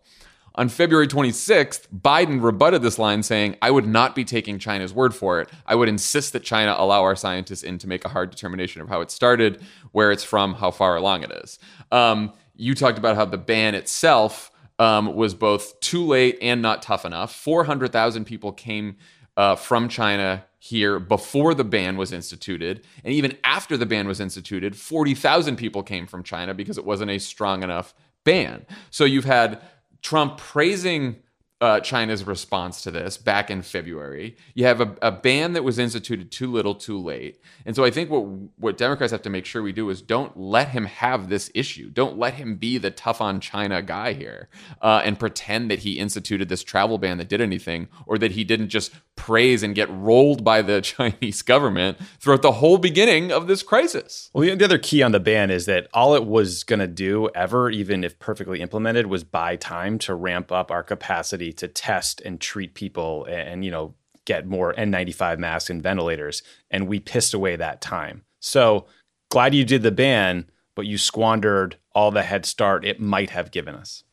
[0.55, 5.15] On February 26th, Biden rebutted this line saying, I would not be taking China's word
[5.15, 5.51] for it.
[5.67, 8.89] I would insist that China allow our scientists in to make a hard determination of
[8.89, 11.59] how it started, where it's from, how far along it is.
[11.93, 16.83] Um, you talked about how the ban itself um, was both too late and not
[16.83, 17.35] tough enough.
[17.35, 18.97] 400,000 people came
[19.37, 22.85] uh, from China here before the ban was instituted.
[23.05, 27.11] And even after the ban was instituted, 40,000 people came from China because it wasn't
[27.11, 28.67] a strong enough ban.
[28.91, 29.61] So you've had
[30.03, 31.17] Trump praising
[31.61, 34.37] uh, China's response to this back in February.
[34.55, 37.41] You have a, a, ban that was instituted too little, too late.
[37.65, 38.27] And so I think what
[38.59, 41.89] what Democrats have to make sure we do is don't let him have this issue.
[41.89, 44.51] Don't let him be the tough on China guy here
[44.83, 48.45] uh, and pretend that he instituted this travel ban that did anything or that he
[48.45, 53.47] didn't just praise and get rolled by the Chinese government throughout the whole beginning of
[53.47, 54.31] this crisis.
[54.33, 57.29] Well, the other key on the ban is that all it was going to do
[57.35, 62.21] ever, even if perfectly implemented, was buy time to ramp up our capacity to test
[62.21, 63.95] and treat people and, you know,
[64.27, 66.43] get more N95 masks and ventilators.
[66.71, 68.25] And we pissed away that time.
[68.41, 68.87] So
[69.31, 73.51] glad you did the ban, but you squandered all the head start it might have
[73.51, 74.05] given us.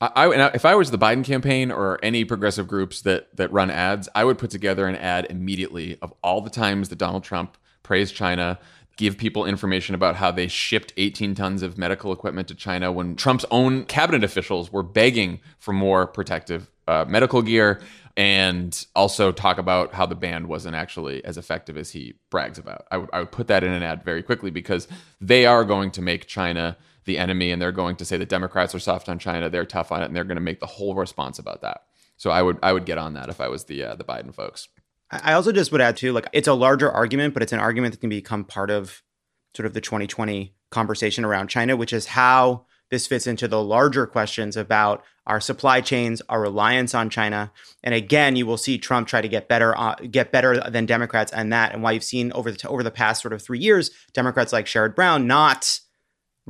[0.00, 3.70] I, I, if I was the Biden campaign or any progressive groups that that run
[3.70, 7.56] ads, I would put together an ad immediately of all the times that Donald Trump
[7.82, 8.58] praised China,
[8.96, 13.16] give people information about how they shipped 18 tons of medical equipment to China when
[13.16, 17.80] Trump's own cabinet officials were begging for more protective uh, medical gear,
[18.16, 22.86] and also talk about how the ban wasn't actually as effective as he brags about.
[22.90, 24.88] I would, I would put that in an ad very quickly because
[25.20, 26.76] they are going to make China
[27.10, 29.90] the enemy and they're going to say the Democrats are soft on China, they're tough
[29.90, 31.82] on it, and they're going to make the whole response about that.
[32.16, 34.32] So I would I would get on that if I was the uh, the Biden
[34.34, 34.68] folks.
[35.10, 37.92] I also just would add too, like it's a larger argument, but it's an argument
[37.92, 39.02] that can become part of
[39.56, 44.06] sort of the 2020 conversation around China, which is how this fits into the larger
[44.06, 47.50] questions about our supply chains, our reliance on China,
[47.82, 51.32] and again, you will see Trump try to get better, uh, get better than Democrats
[51.32, 53.90] and that, and why you've seen over the over the past sort of three years,
[54.12, 55.80] Democrats like Sherrod Brown not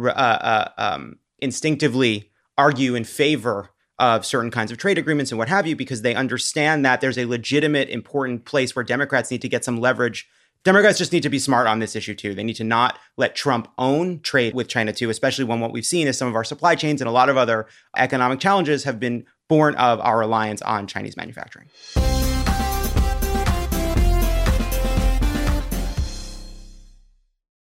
[0.08, 5.48] uh, uh, um, instinctively argue in favor of certain kinds of trade agreements and what
[5.48, 9.48] have you, because they understand that there's a legitimate, important place where Democrats need to
[9.48, 10.26] get some leverage.
[10.64, 12.34] Democrats just need to be smart on this issue too.
[12.34, 15.86] They need to not let Trump own trade with China too, especially when what we've
[15.86, 19.00] seen is some of our supply chains and a lot of other economic challenges have
[19.00, 21.68] been born of our reliance on Chinese manufacturing.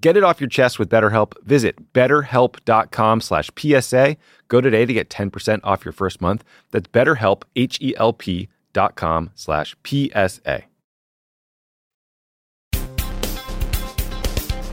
[0.00, 1.34] Get it off your chest with BetterHelp.
[1.44, 4.16] Visit betterhelp.com slash PSA.
[4.48, 6.42] Go today to get 10% off your first month.
[6.70, 10.62] That's betterhelp, H-E-L-P dot com slash PSA.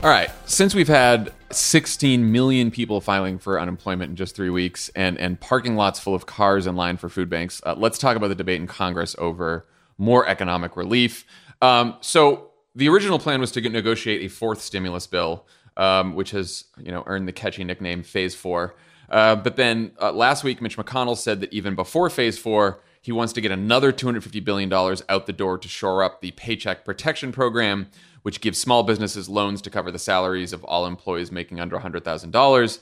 [0.00, 0.30] All right.
[0.46, 5.40] Since we've had 16 million people filing for unemployment in just three weeks and, and
[5.40, 8.36] parking lots full of cars in line for food banks, uh, let's talk about the
[8.36, 9.66] debate in Congress over
[9.98, 11.24] more economic relief.
[11.60, 12.47] Um, so
[12.78, 15.44] the original plan was to negotiate a fourth stimulus bill,
[15.76, 18.76] um, which has you know earned the catchy nickname Phase Four.
[19.10, 23.10] Uh, but then uh, last week, Mitch McConnell said that even before Phase Four, he
[23.10, 27.32] wants to get another $250 billion out the door to shore up the Paycheck Protection
[27.32, 27.88] Program,
[28.22, 32.78] which gives small businesses loans to cover the salaries of all employees making under $100,000.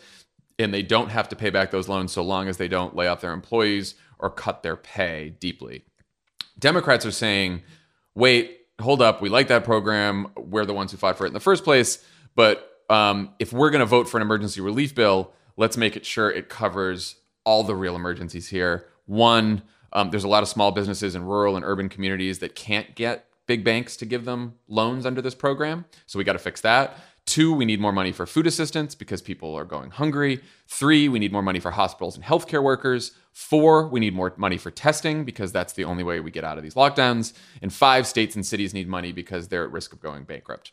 [0.59, 3.07] And they don't have to pay back those loans so long as they don't lay
[3.07, 5.85] off their employees or cut their pay deeply.
[6.59, 7.63] Democrats are saying,
[8.15, 10.29] wait, hold up, we like that program.
[10.37, 12.05] We're the ones who fought for it in the first place.
[12.35, 16.05] But um, if we're going to vote for an emergency relief bill, let's make it
[16.05, 18.87] sure it covers all the real emergencies here.
[19.07, 19.63] One,
[19.93, 23.27] um, there's a lot of small businesses in rural and urban communities that can't get
[23.47, 25.85] big banks to give them loans under this program.
[26.07, 26.99] So we got to fix that.
[27.27, 30.41] Two, we need more money for food assistance because people are going hungry.
[30.69, 33.13] Three, we need more money for hospitals and healthcare workers.
[33.33, 36.57] Four, we need more money for testing because that's the only way we get out
[36.57, 37.33] of these lockdowns.
[37.61, 40.71] And five, states and cities need money because they're at risk of going bankrupt.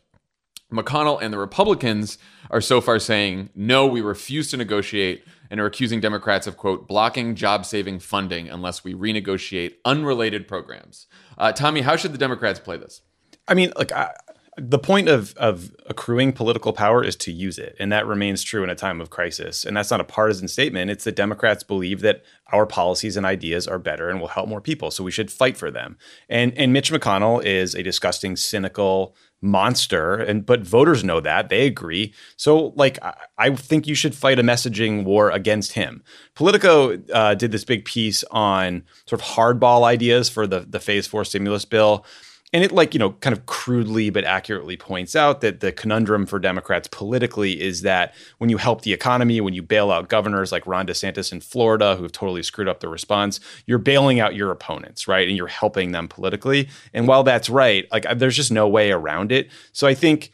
[0.72, 2.18] McConnell and the Republicans
[2.50, 6.88] are so far saying, no, we refuse to negotiate and are accusing Democrats of, quote,
[6.88, 11.08] blocking job saving funding unless we renegotiate unrelated programs.
[11.38, 13.02] Uh, Tommy, how should the Democrats play this?
[13.48, 14.14] I mean, like, I,
[14.58, 18.64] the point of of accruing political power is to use it and that remains true
[18.64, 19.66] in a time of crisis.
[19.66, 20.92] And that's not a partisan statement.
[20.92, 24.62] It's that democrats believe that our policies and ideas are better and will help more
[24.62, 25.98] people so we should fight for them.
[26.30, 31.50] And and mitch mcconnell is a disgusting cynical monster and but voters know that.
[31.50, 32.14] They agree.
[32.38, 36.04] So like i, I think you should fight a messaging war against him.
[36.36, 41.08] Politico uh, did this big piece on sort of hardball ideas for the the phase
[41.08, 42.06] four stimulus bill
[42.54, 46.26] and it like you know kind of crudely but accurately points out that the conundrum
[46.26, 50.52] for democrats politically is that when you help the economy when you bail out governors
[50.52, 54.36] like ron desantis in florida who have totally screwed up the response you're bailing out
[54.36, 55.28] your opponents right?
[55.28, 56.70] And you're helping them politically.
[56.94, 59.50] And while that's right like there's just no way around it.
[59.72, 60.32] So i think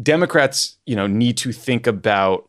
[0.00, 2.48] democrats you know need to think about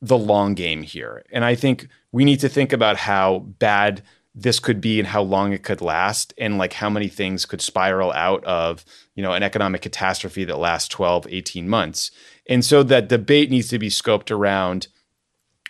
[0.00, 1.24] the long game here.
[1.32, 4.02] And i think we need to think about how bad
[4.34, 7.60] this could be and how long it could last and like how many things could
[7.60, 12.10] spiral out of you know an economic catastrophe that lasts 12 18 months.
[12.48, 14.88] And so that debate needs to be scoped around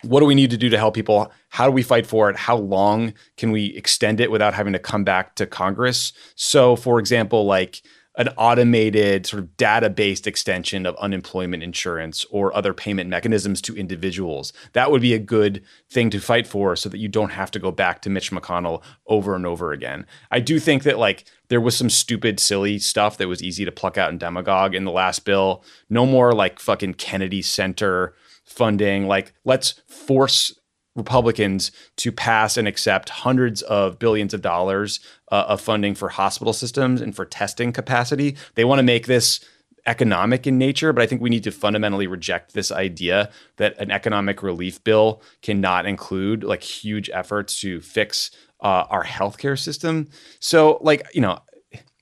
[0.01, 1.31] what do we need to do to help people?
[1.47, 2.35] How do we fight for it?
[2.35, 6.13] How long can we extend it without having to come back to congress?
[6.35, 7.81] So for example like
[8.15, 14.53] an automated sort of data-based extension of unemployment insurance or other payment mechanisms to individuals.
[14.73, 17.59] That would be a good thing to fight for so that you don't have to
[17.59, 20.05] go back to Mitch McConnell over and over again.
[20.29, 23.71] I do think that like there was some stupid silly stuff that was easy to
[23.71, 25.63] pluck out and demagogue in the last bill.
[25.89, 29.07] No more like fucking Kennedy Center funding.
[29.07, 30.53] Like let's force
[30.95, 34.99] Republicans to pass and accept hundreds of billions of dollars
[35.31, 38.35] uh, of funding for hospital systems and for testing capacity.
[38.55, 39.39] They want to make this
[39.85, 43.91] economic in nature, but I think we need to fundamentally reject this idea that an
[43.91, 50.07] economic relief bill cannot include like huge efforts to fix uh, our healthcare system.
[50.39, 51.39] So, like, you know,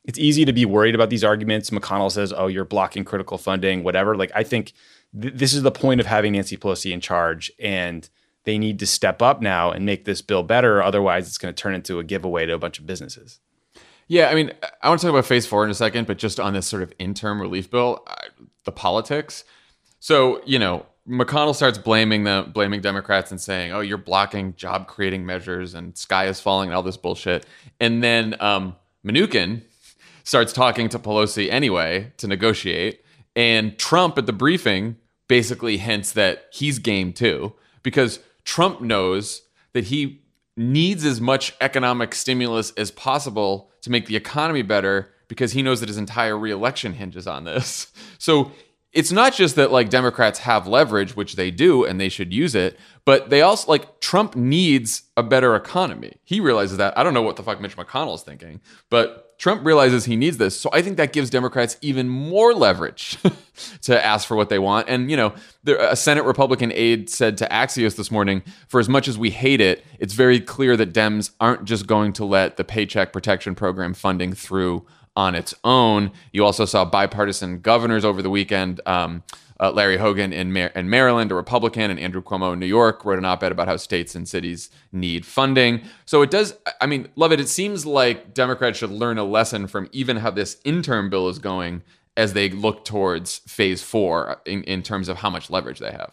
[0.04, 1.70] it's easy to be worried about these arguments.
[1.70, 4.74] McConnell says, "Oh, you're blocking critical funding, whatever." Like, I think
[5.20, 8.10] th- this is the point of having Nancy Pelosi in charge, and
[8.44, 10.82] they need to step up now and make this bill better.
[10.82, 13.40] Otherwise, it's going to turn into a giveaway to a bunch of businesses.
[14.08, 14.52] Yeah, I mean,
[14.82, 16.84] I want to talk about phase four in a second, but just on this sort
[16.84, 18.06] of interim relief bill,
[18.66, 19.44] the politics.
[20.00, 24.88] So, you know, McConnell starts blaming the blaming Democrats and saying, "Oh, you're blocking job
[24.88, 27.46] creating measures and sky is falling and all this bullshit."
[27.80, 28.76] And then um,
[29.06, 29.62] Mnuchin
[30.24, 33.04] starts talking to Pelosi anyway to negotiate,
[33.36, 39.86] and Trump at the briefing basically hints that he's game too because Trump knows that
[39.86, 40.22] he
[40.58, 45.80] needs as much economic stimulus as possible to make the economy better because he knows
[45.80, 47.92] that his entire reelection hinges on this.
[48.22, 48.52] So
[48.94, 52.54] it's not just that like Democrats have leverage, which they do and they should use
[52.54, 56.18] it, but they also like Trump needs a better economy.
[56.24, 56.96] He realizes that.
[56.96, 60.38] I don't know what the fuck Mitch McConnell is thinking, but Trump realizes he needs
[60.38, 60.56] this.
[60.60, 63.18] So I think that gives Democrats even more leverage
[63.82, 64.88] to ask for what they want.
[64.88, 65.34] And, you know,
[65.66, 69.60] a Senate Republican aide said to Axios this morning for as much as we hate
[69.60, 73.96] it, it's very clear that Dems aren't just going to let the Paycheck Protection Program
[73.96, 76.12] funding through on its own.
[76.32, 78.80] You also saw bipartisan governors over the weekend.
[78.86, 79.24] Um,
[79.62, 83.06] uh, Larry Hogan in, Mar- in Maryland, a Republican, and Andrew Cuomo in New York
[83.06, 85.82] wrote an op ed about how states and cities need funding.
[86.06, 87.40] So it does, I mean, love it.
[87.40, 91.38] It seems like Democrats should learn a lesson from even how this interim bill is
[91.38, 91.84] going
[92.18, 96.12] as they look towards phase four in, in terms of how much leverage they have.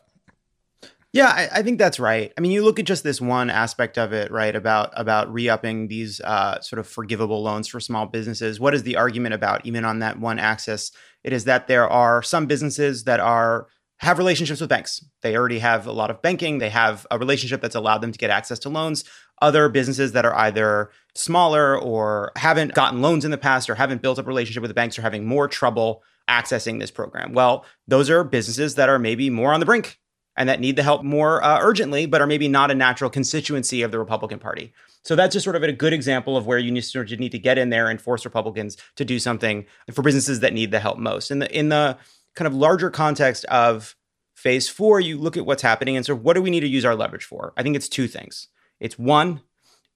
[1.12, 2.34] Yeah, I, I, think that's right.
[2.36, 4.54] I mean, you look at just this one aspect of it, right?
[4.54, 8.60] About about re-upping these uh, sort of forgivable loans for small businesses.
[8.60, 9.64] What is the argument about?
[9.64, 10.92] Even on that one axis,
[11.28, 13.66] it is that there are some businesses that are
[13.98, 15.04] have relationships with banks.
[15.20, 16.56] They already have a lot of banking.
[16.56, 19.04] They have a relationship that's allowed them to get access to loans.
[19.42, 24.00] Other businesses that are either smaller or haven't gotten loans in the past or haven't
[24.00, 27.34] built up a relationship with the banks are having more trouble accessing this program.
[27.34, 29.98] Well, those are businesses that are maybe more on the brink
[30.34, 33.82] and that need the help more uh, urgently, but are maybe not a natural constituency
[33.82, 34.72] of the Republican Party.
[35.04, 37.38] So that's just sort of a good example of where you need to, need to
[37.38, 40.98] get in there and force Republicans to do something for businesses that need the help
[40.98, 41.30] most.
[41.30, 41.96] In the in the
[42.34, 43.96] kind of larger context of
[44.34, 46.68] phase four, you look at what's happening and sort of what do we need to
[46.68, 47.52] use our leverage for?
[47.56, 48.48] I think it's two things.
[48.78, 49.40] It's one,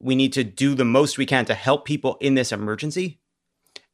[0.01, 3.21] we need to do the most we can to help people in this emergency.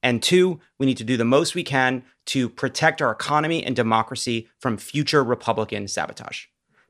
[0.02, 3.76] And two, we need to do the most we can to protect our economy and
[3.76, 6.44] democracy from future Republican sabotage.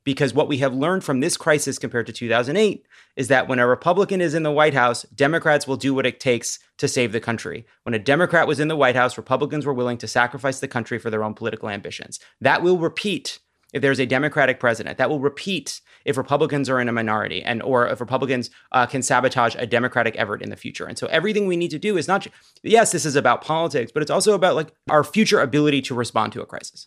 [0.08, 2.86] Because what we have learned from this crisis compared to 2008
[3.16, 6.18] is that when a Republican is in the White House, Democrats will do what it
[6.18, 7.66] takes to save the country.
[7.82, 10.98] When a Democrat was in the White House, Republicans were willing to sacrifice the country
[10.98, 12.20] for their own political ambitions.
[12.40, 13.38] That will repeat
[13.74, 14.96] if there's a Democratic president.
[14.96, 19.02] That will repeat if Republicans are in a minority and or if Republicans uh, can
[19.02, 20.86] sabotage a Democratic effort in the future.
[20.86, 22.26] And so everything we need to do is not
[22.62, 26.32] yes, this is about politics, but it's also about like our future ability to respond
[26.32, 26.86] to a crisis.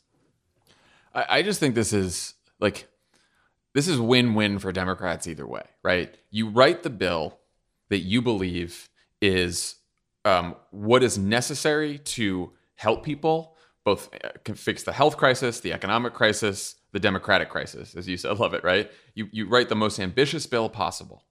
[1.14, 2.88] I, I just think this is like
[3.74, 6.14] this is win-win for Democrats either way, right?
[6.30, 7.40] You write the bill
[7.90, 8.90] that you believe
[9.22, 9.76] is
[10.26, 16.14] um, what is necessary to help people both uh, fix the health crisis, the economic
[16.14, 18.38] crisis, the democratic crisis, as you said.
[18.40, 18.92] Love it, right?
[19.16, 21.24] You, you write the most ambitious bill possible.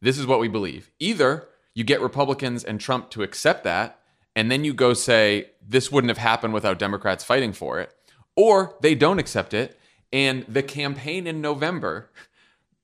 [0.00, 0.90] This is what we believe.
[0.98, 4.00] Either you get Republicans and Trump to accept that,
[4.34, 7.94] and then you go say, this wouldn't have happened without Democrats fighting for it,
[8.34, 9.78] or they don't accept it,
[10.12, 12.10] and the campaign in November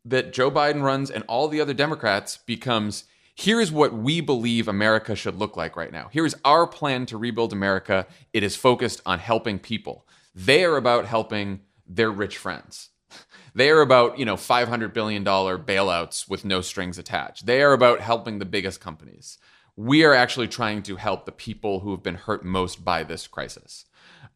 [0.04, 3.04] that Joe Biden runs and all the other Democrats becomes
[3.38, 6.08] here is what we believe America should look like right now.
[6.10, 8.04] Here is our plan to rebuild America.
[8.32, 10.08] It is focused on helping people.
[10.34, 12.90] They are about helping their rich friends.
[13.54, 17.46] They are about, you know, $500 billion bailouts with no strings attached.
[17.46, 19.38] They are about helping the biggest companies.
[19.74, 23.26] We are actually trying to help the people who have been hurt most by this
[23.26, 23.86] crisis.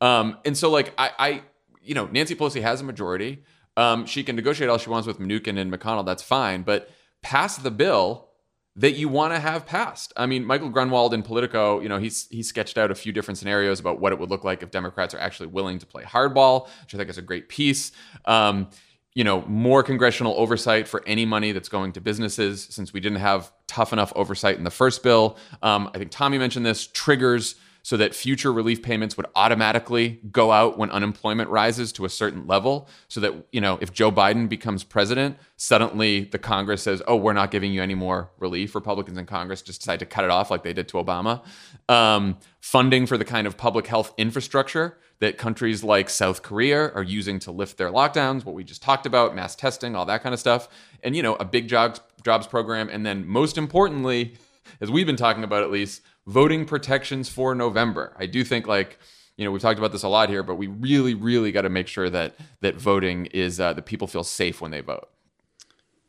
[0.00, 1.42] Um, and so, like, I, I,
[1.82, 3.44] you know, Nancy Pelosi has a majority.
[3.76, 6.04] Um, she can negotiate all she wants with Mnuchin and McConnell.
[6.04, 6.62] That's fine.
[6.62, 6.90] But
[7.22, 8.28] pass the bill
[8.76, 10.12] that you want to have passed.
[10.16, 13.38] I mean, Michael Grunwald in Politico, you know, he's he sketched out a few different
[13.38, 16.68] scenarios about what it would look like if Democrats are actually willing to play hardball,
[16.82, 17.92] which I think is a great piece.
[18.24, 18.68] Um,
[19.14, 23.18] you know, more congressional oversight for any money that's going to businesses, since we didn't
[23.18, 25.36] have tough enough oversight in the first bill.
[25.62, 30.52] Um, I think Tommy mentioned this triggers so that future relief payments would automatically go
[30.52, 34.48] out when unemployment rises to a certain level so that you know if Joe Biden
[34.48, 38.74] becomes president suddenly the Congress says oh we're not giving you any more relief.
[38.74, 41.42] Republicans in Congress just decide to cut it off like they did to Obama.
[41.88, 47.02] Um, funding for the kind of public health infrastructure that countries like South Korea are
[47.02, 50.32] using to lift their lockdowns what we just talked about mass testing all that kind
[50.32, 50.68] of stuff
[51.02, 54.34] and you know a big jobs jobs program and then most importantly
[54.80, 58.14] as we've been talking about at least voting protections for November.
[58.18, 58.98] I do think like
[59.36, 61.70] you know we've talked about this a lot here, but we really, really got to
[61.70, 65.08] make sure that that voting is uh, that people feel safe when they vote.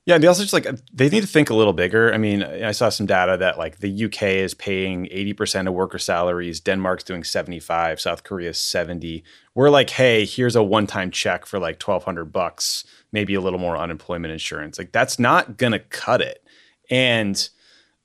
[0.05, 2.13] Yeah, and they also just like they need to think a little bigger.
[2.13, 5.97] I mean, I saw some data that like the UK is paying 80% of worker
[5.97, 9.23] salaries, Denmark's doing 75, South Korea's 70.
[9.55, 12.83] We're like, "Hey, here's a one-time check for like 1200 bucks,
[13.13, 16.43] maybe a little more unemployment insurance." Like that's not going to cut it.
[16.89, 17.49] And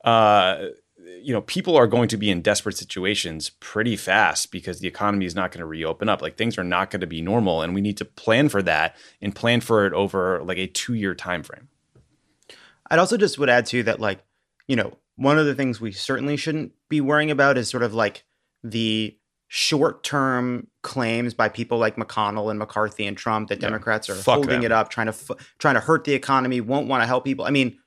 [0.05, 0.67] uh
[1.21, 5.25] you know, people are going to be in desperate situations pretty fast because the economy
[5.25, 6.21] is not going to reopen up.
[6.21, 8.95] Like things are not going to be normal, and we need to plan for that
[9.21, 11.67] and plan for it over like a two-year time frame.
[12.89, 14.23] I'd also just would add to that, like,
[14.67, 17.93] you know, one of the things we certainly shouldn't be worrying about is sort of
[17.93, 18.23] like
[18.63, 19.15] the
[19.47, 24.49] short-term claims by people like McConnell and McCarthy and Trump that yeah, Democrats are holding
[24.49, 24.63] them.
[24.63, 27.45] it up, trying to trying to hurt the economy, won't want to help people.
[27.45, 27.79] I mean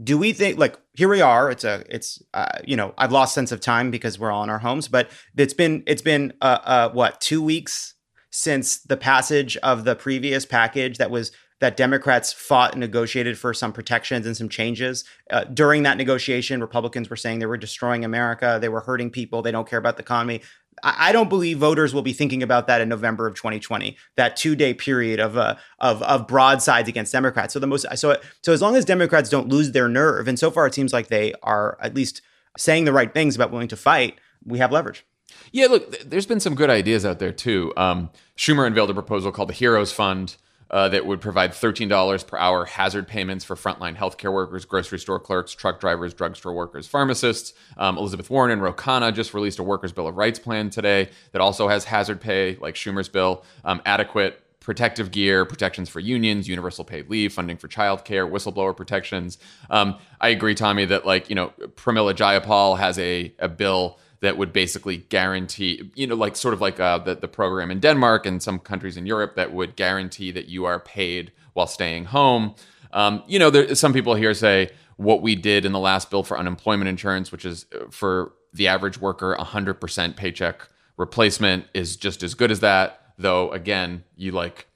[0.00, 3.34] do we think like here we are it's a it's uh, you know i've lost
[3.34, 6.58] sense of time because we're all in our homes but it's been it's been uh,
[6.64, 7.94] uh what two weeks
[8.30, 11.30] since the passage of the previous package that was
[11.60, 15.04] that democrats fought and negotiated for some protections and some changes.
[15.30, 19.42] Uh, during that negotiation republicans were saying they were destroying america they were hurting people
[19.42, 20.40] they don't care about the economy
[20.82, 23.96] I don't believe voters will be thinking about that in November of 2020.
[24.16, 27.54] That two day period of uh, of of broadsides against Democrats.
[27.54, 30.50] So the most so so as long as Democrats don't lose their nerve, and so
[30.50, 32.22] far it seems like they are at least
[32.58, 35.04] saying the right things about willing to fight, we have leverage.
[35.50, 37.72] Yeah, look, there's been some good ideas out there too.
[37.76, 40.36] Um, Schumer unveiled a proposal called the Heroes Fund
[40.72, 45.20] uh, that would provide $13 per hour hazard payments for frontline healthcare workers, grocery store
[45.20, 47.52] clerks, truck drivers, drugstore workers, pharmacists.
[47.76, 51.10] Um, Elizabeth Warren and Ro Khanna just released a workers' bill of rights plan today
[51.32, 56.48] that also has hazard pay, like Schumer's bill, um, adequate protective gear, protections for unions,
[56.48, 59.36] universal paid leave, funding for childcare, whistleblower protections.
[59.68, 64.38] Um, I agree, Tommy, that like you know, Pramila Jayapal has a a bill that
[64.38, 68.24] would basically guarantee, you know, like sort of like uh, the, the program in Denmark
[68.24, 72.54] and some countries in Europe that would guarantee that you are paid while staying home.
[72.92, 76.22] Um, you know, there, some people here say what we did in the last bill
[76.22, 82.22] for unemployment insurance, which is uh, for the average worker, 100% paycheck replacement is just
[82.22, 83.00] as good as that.
[83.18, 84.68] Though, again, you like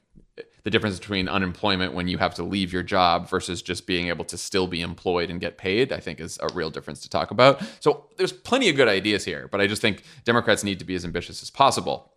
[0.66, 4.24] the difference between unemployment when you have to leave your job versus just being able
[4.24, 7.30] to still be employed and get paid, I think is a real difference to talk
[7.30, 7.62] about.
[7.78, 10.96] So there's plenty of good ideas here, but I just think Democrats need to be
[10.96, 12.10] as ambitious as possible.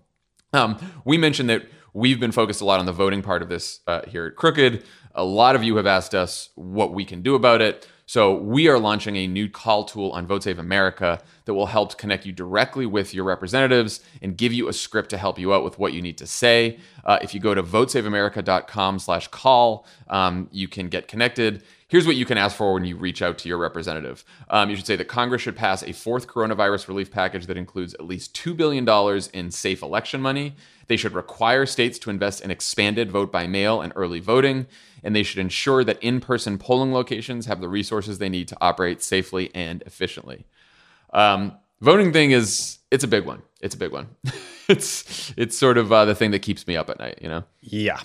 [0.51, 3.81] Um, we mentioned that we've been focused a lot on the voting part of this
[3.85, 4.83] uh, here at Crooked.
[5.13, 7.87] A lot of you have asked us what we can do about it.
[8.09, 11.95] So we are launching a new call tool on Vote Save America that will help
[11.99, 15.63] connect you directly with your representatives and give you a script to help you out
[15.63, 16.79] with what you need to say.
[17.05, 21.61] Uh, if you go to votesaveamerica.com slash call, um, you can get connected.
[21.89, 24.23] Here's what you can ask for when you reach out to your representative.
[24.49, 27.93] Um, you should say that Congress should pass a fourth coronavirus relief package that includes
[27.95, 28.87] at least $2 billion
[29.33, 30.55] in safe election money.
[30.87, 34.67] They should require states to invest in expanded vote by mail and early voting
[35.03, 38.57] and they should ensure that in person polling locations have the resources they need to
[38.61, 40.45] operate safely and efficiently.
[41.13, 43.41] Um, voting thing is it's a big one.
[43.61, 44.07] It's a big one.
[44.67, 47.43] it's it's sort of uh, the thing that keeps me up at night, you know.
[47.61, 47.99] Yeah.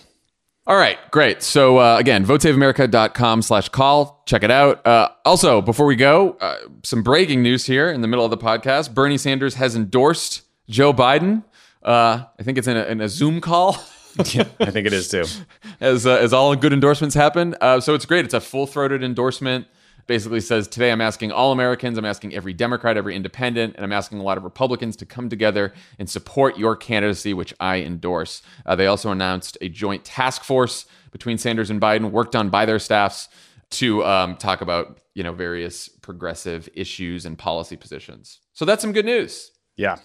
[0.67, 1.43] All right, great.
[1.43, 4.23] So uh, again, votesaveamerica.com slash call.
[4.25, 4.87] Check it out.
[4.87, 8.39] Uh, also, before we go, uh, some breaking news here in the middle of the
[8.39, 8.95] podcast.
[8.95, 10.41] Bernie Sanders has endorsed
[10.71, 11.45] Joe Biden.
[11.83, 13.77] Uh, I think it's in a, in a Zoom call.
[14.33, 15.25] yeah, I think it is too.
[15.81, 18.25] as uh, as all good endorsements happen, uh, so it's great.
[18.25, 19.67] It's a full throated endorsement.
[20.07, 23.93] Basically says today I'm asking all Americans, I'm asking every Democrat, every Independent, and I'm
[23.93, 28.43] asking a lot of Republicans to come together and support your candidacy, which I endorse.
[28.67, 32.67] Uh, they also announced a joint task force between Sanders and Biden, worked on by
[32.67, 33.29] their staffs
[33.71, 38.41] to um, talk about you know various progressive issues and policy positions.
[38.53, 39.51] So that's some good news.
[39.77, 39.97] Yeah,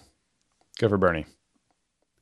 [0.78, 1.26] good for Bernie.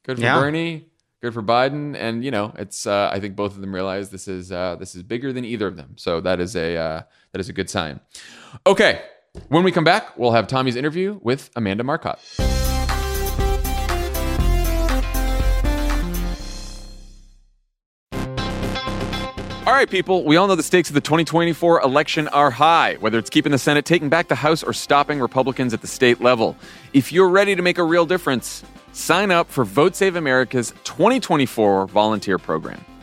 [0.03, 0.39] Good for yeah.
[0.39, 0.89] Bernie
[1.20, 1.97] good for Biden.
[1.97, 4.95] And you know, it's uh, I think both of them realize this is uh, this
[4.95, 5.95] is bigger than either of them.
[5.97, 7.03] So that is a uh,
[7.33, 8.01] that is a good sign.
[8.66, 9.03] Okay,
[9.49, 12.18] when we come back, we'll have Tommy's interview with Amanda Marcotte.
[19.66, 23.18] All right, people, we all know the stakes of the 2024 election are high, whether
[23.18, 26.57] it's keeping the Senate, taking back the House, or stopping Republicans at the state level.
[26.95, 28.64] If you're ready to make a real difference,
[28.99, 32.85] Sign up for Vote Save America's 2024 volunteer program.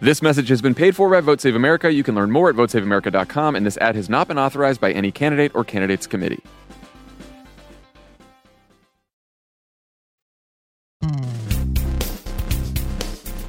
[0.00, 1.92] This message has been paid for by Vote Save America.
[1.92, 5.10] You can learn more at votesaveamerica.com, and this ad has not been authorized by any
[5.10, 6.40] candidate or candidates committee.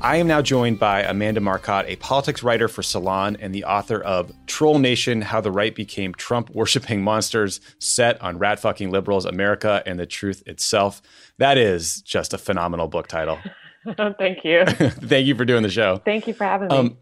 [0.02, 4.02] I am now joined by Amanda Marcotte, a politics writer for Salon and the author
[4.02, 9.26] of Troll Nation How the Right Became Trump Worshipping Monsters, set on rat fucking liberals,
[9.26, 11.00] America, and the truth itself.
[11.38, 13.38] That is just a phenomenal book title.
[14.18, 14.66] Thank you.
[14.66, 15.98] thank you for doing the show.
[15.98, 16.76] Thank you for having me.
[16.76, 16.98] Um,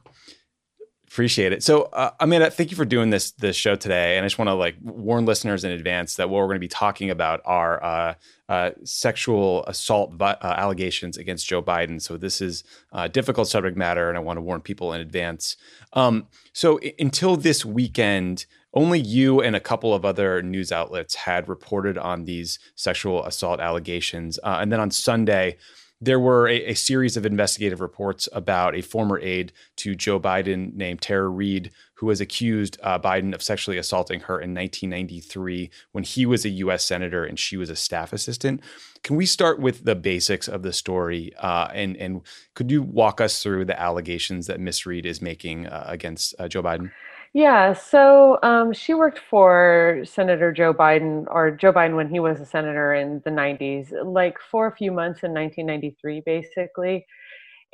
[1.07, 1.63] appreciate it.
[1.63, 4.17] So, uh, Amanda, thank you for doing this this show today.
[4.17, 6.59] And I just want to like warn listeners in advance that what we're going to
[6.59, 8.13] be talking about are uh,
[8.49, 12.01] uh, sexual assault vi- uh, allegations against Joe Biden.
[12.01, 15.57] So this is a difficult subject matter, and I want to warn people in advance.
[15.93, 18.45] Um, so I- until this weekend.
[18.73, 23.59] Only you and a couple of other news outlets had reported on these sexual assault
[23.59, 24.38] allegations.
[24.43, 25.57] Uh, and then on Sunday,
[25.99, 30.73] there were a, a, series of investigative reports about a former aide to Joe Biden
[30.75, 36.03] named Tara Reade, who was accused uh, Biden of sexually assaulting her in 1993 when
[36.03, 36.83] he was a U.S.
[36.83, 38.61] senator and she was a staff assistant.
[39.03, 42.21] Can we start with the basics of the story, uh, and and
[42.53, 46.47] could you walk us through the allegations that Miss Reade is making uh, against uh,
[46.47, 46.91] Joe Biden?
[47.38, 52.41] Yeah, so um, she worked for Senator Joe Biden, or Joe Biden when he was
[52.41, 57.05] a senator in the 90s, like for a few months in 1993, basically.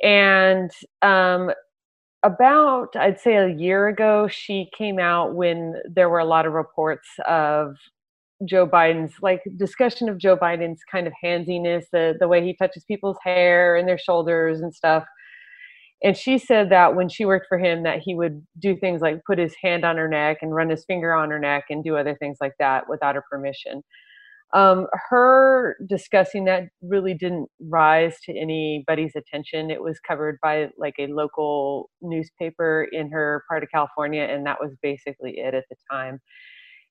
[0.02, 1.50] And um,
[2.22, 6.52] about, I'd say a year ago, she came out when there were a lot of
[6.52, 7.76] reports of
[8.44, 12.84] Joe Biden's, like discussion of Joe Biden's kind of handsiness, the, the way he touches
[12.84, 15.06] people's hair and their shoulders and stuff
[16.04, 19.24] and she said that when she worked for him that he would do things like
[19.26, 21.96] put his hand on her neck and run his finger on her neck and do
[21.96, 23.82] other things like that without her permission.
[24.52, 29.70] Um, her discussing that really didn't rise to anybody's attention.
[29.70, 34.60] It was covered by like a local newspaper in her part of california and that
[34.60, 36.20] was basically it at the time.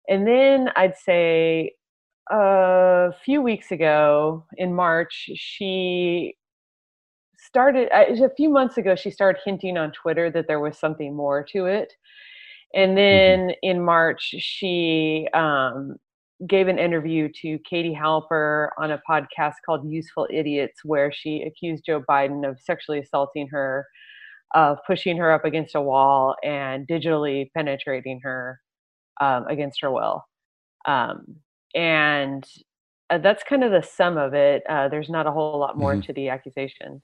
[0.10, 1.74] And then i'd say
[2.32, 6.36] a few weeks ago in march she
[7.54, 11.44] started a few months ago she started hinting on twitter that there was something more
[11.44, 11.94] to it
[12.74, 12.96] And mm-hmm.
[12.96, 13.52] then mm-hmm.
[13.62, 15.96] in March, she um,
[16.48, 21.86] gave an interview to Katie Halper on a podcast called Useful Idiots, where she accused
[21.86, 23.86] Joe Biden of sexually assaulting her,
[24.56, 28.60] of pushing her up against a wall, and digitally penetrating her
[29.22, 30.26] um, against her will.
[30.86, 31.38] Um,
[31.76, 32.44] and
[33.10, 34.64] uh, that's kind of the sum of it.
[34.70, 36.02] Uh, there's not a whole lot more mm-hmm.
[36.02, 37.02] to the accusation.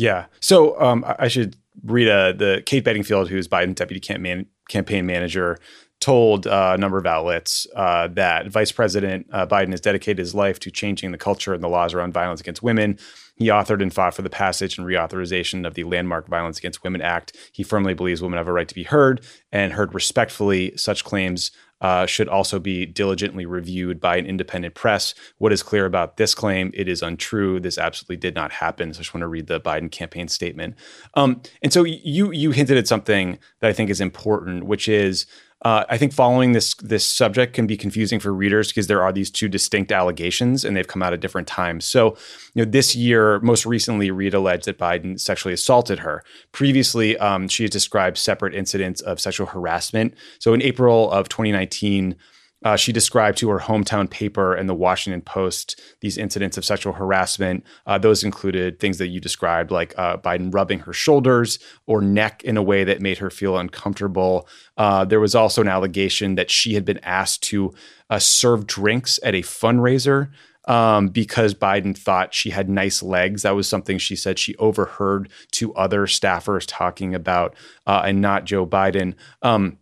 [0.00, 0.26] Yeah.
[0.40, 5.58] So um, I should read uh, the Kate Bedingfield, who's Biden's deputy campaign campaign manager,
[6.00, 10.34] told uh, a number of outlets uh, that Vice President uh, Biden has dedicated his
[10.34, 12.98] life to changing the culture and the laws around violence against women.
[13.36, 17.02] He authored and fought for the passage and reauthorization of the landmark Violence Against Women
[17.02, 17.36] Act.
[17.52, 19.22] He firmly believes women have a right to be heard
[19.52, 20.74] and heard respectfully.
[20.76, 21.50] Such claims
[21.80, 25.14] uh, should also be diligently reviewed by an independent press.
[25.38, 26.70] What is clear about this claim?
[26.74, 27.60] It is untrue.
[27.60, 28.92] This absolutely did not happen.
[28.92, 30.76] So I just want to read the Biden campaign statement.
[31.14, 35.26] Um, and so you you hinted at something that I think is important, which is
[35.62, 39.12] uh, I think following this this subject can be confusing for readers because there are
[39.12, 41.84] these two distinct allegations and they've come out at different times.
[41.84, 42.16] So,
[42.54, 46.24] you know, this year, most recently, Reade alleged that Biden sexually assaulted her.
[46.52, 50.14] Previously, um, she has described separate incidents of sexual harassment.
[50.38, 52.16] So, in April of 2019.
[52.62, 56.92] Uh, she described to her hometown paper and the Washington Post these incidents of sexual
[56.92, 57.64] harassment.
[57.86, 62.42] Uh, those included things that you described, like uh, Biden rubbing her shoulders or neck
[62.44, 64.46] in a way that made her feel uncomfortable.
[64.76, 67.72] Uh, there was also an allegation that she had been asked to
[68.10, 70.30] uh, serve drinks at a fundraiser.
[70.68, 73.42] Um, because Biden thought she had nice legs.
[73.42, 77.56] That was something she said she overheard two other staffers talking about,
[77.86, 79.14] uh, and not Joe Biden.
[79.40, 79.78] Um,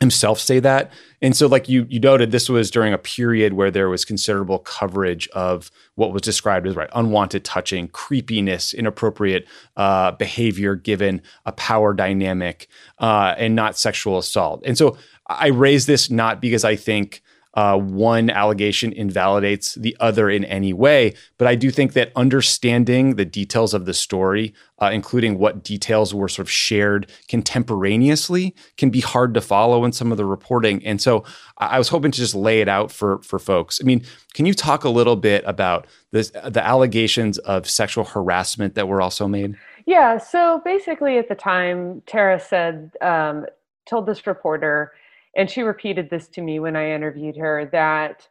[0.00, 0.92] himself say that.
[1.22, 4.58] And so, like you you noted, this was during a period where there was considerable
[4.58, 11.52] coverage of what was described as right unwanted touching, creepiness, inappropriate uh, behavior given a
[11.52, 12.68] power dynamic,
[12.98, 14.62] uh, and not sexual assault.
[14.66, 17.22] And so, I raise this not because I think
[17.56, 21.14] uh, one allegation invalidates the other in any way.
[21.38, 26.14] But I do think that understanding the details of the story, uh, including what details
[26.14, 30.84] were sort of shared contemporaneously, can be hard to follow in some of the reporting.
[30.84, 31.24] And so
[31.56, 33.80] I was hoping to just lay it out for for folks.
[33.82, 34.04] I mean,
[34.34, 39.00] can you talk a little bit about this, the allegations of sexual harassment that were
[39.00, 39.56] also made?
[39.86, 40.18] Yeah.
[40.18, 43.46] So basically, at the time, Tara said, um,
[43.86, 44.92] told this reporter
[45.36, 48.26] and she repeated this to me when I interviewed her that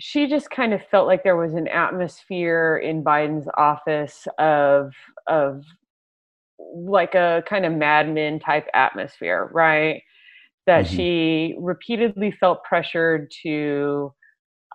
[0.00, 4.92] she just kind of felt like there was an atmosphere in Biden's office of
[5.26, 5.64] of
[6.74, 10.02] like a kind of Mad Men type atmosphere, right?
[10.66, 10.96] That mm-hmm.
[10.96, 14.14] she repeatedly felt pressured to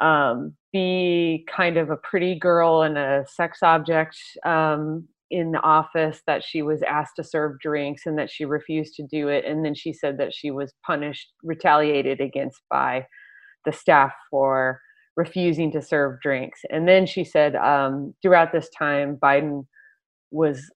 [0.02, 6.22] um, be kind of a pretty girl and a sex object um, in the office
[6.28, 9.66] that she was asked to serve drinks and that she refused to do it and
[9.66, 13.04] then she said that she was punished retaliated against by
[13.66, 14.80] the staff for
[15.16, 16.62] refusing to serve drinks.
[16.70, 19.66] And then she said um, throughout this time biden
[20.32, 20.72] was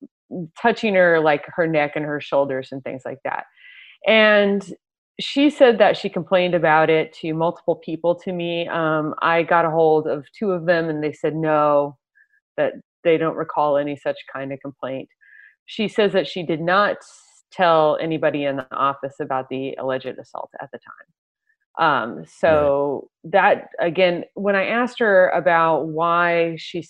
[0.59, 3.45] touching her like her neck and her shoulders and things like that.
[4.07, 4.65] And
[5.19, 8.67] she said that she complained about it to multiple people to me.
[8.67, 11.97] Um, i got a hold of two of them and they said no
[12.57, 12.73] that
[13.03, 15.09] they don't recall any such kind of complaint.
[15.65, 16.97] She says that she did not
[17.51, 21.07] tell anybody in the office about the alleged assault at the time.
[21.79, 23.31] Um, so right.
[23.33, 26.83] that again, when I asked her about why she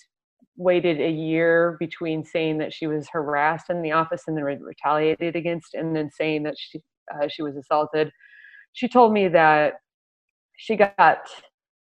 [0.56, 5.36] waited a year between saying that she was harassed in the office and then retaliated
[5.36, 6.82] against, and then saying that she
[7.14, 8.12] uh, she was assaulted,
[8.74, 9.76] she told me that
[10.58, 11.20] she got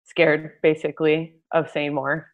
[0.05, 2.29] scared basically of saying more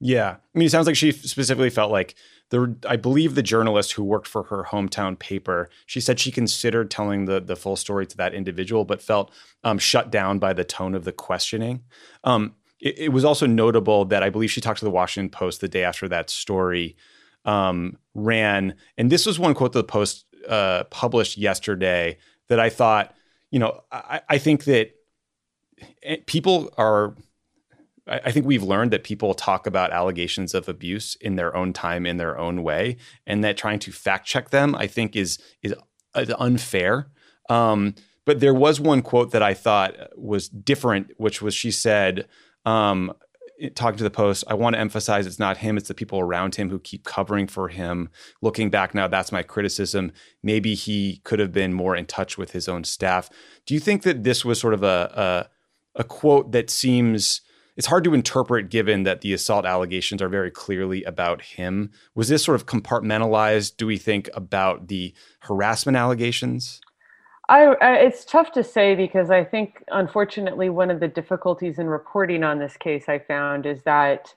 [0.00, 0.36] yeah.
[0.54, 2.14] I mean, it sounds like she specifically felt like
[2.48, 6.90] the, I believe the journalist who worked for her hometown paper, she said she considered
[6.90, 9.30] telling the, the full story to that individual, but felt
[9.62, 11.82] um, shut down by the tone of the questioning.
[12.24, 15.60] Um, it, it, was also notable that I believe she talked to the Washington Post
[15.60, 16.96] the day after that story
[17.44, 18.74] um, ran.
[18.96, 22.16] And this was one quote that the Post uh, published yesterday
[22.48, 23.14] that I thought,
[23.50, 24.92] you know, I, I think that
[26.02, 27.14] eh, people are
[28.06, 32.06] I think we've learned that people talk about allegations of abuse in their own time,
[32.06, 32.96] in their own way,
[33.26, 35.74] and that trying to fact check them, I think, is is,
[36.16, 37.10] is unfair.
[37.48, 37.94] Um,
[38.24, 42.28] but there was one quote that I thought was different, which was she said,
[42.64, 43.12] um,
[43.74, 46.54] talking to the Post, I want to emphasize it's not him, it's the people around
[46.54, 48.08] him who keep covering for him.
[48.40, 50.12] Looking back now, that's my criticism.
[50.42, 53.28] Maybe he could have been more in touch with his own staff.
[53.66, 55.48] Do you think that this was sort of a,
[55.96, 57.42] a, a quote that seems
[57.80, 61.90] it's hard to interpret given that the assault allegations are very clearly about him.
[62.14, 63.78] Was this sort of compartmentalized?
[63.78, 66.82] Do we think about the harassment allegations?
[67.48, 71.86] I, I, it's tough to say because I think, unfortunately, one of the difficulties in
[71.86, 74.34] reporting on this case I found is that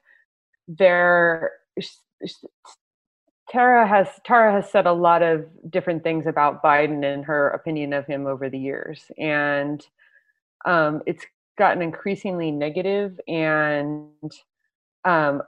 [0.70, 1.52] there
[3.50, 7.92] Tara has Tara has said a lot of different things about Biden and her opinion
[7.92, 9.86] of him over the years, and
[10.64, 11.26] um, it's
[11.58, 14.10] gotten increasingly negative and
[15.06, 15.42] um,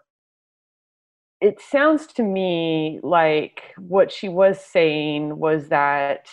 [1.42, 6.28] it sounds to me like what she was saying was that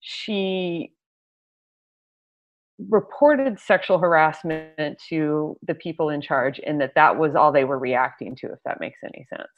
[0.00, 0.92] she
[2.88, 7.78] reported sexual harassment to the people in charge and that that was all they were
[7.78, 9.48] reacting to if that makes any sense.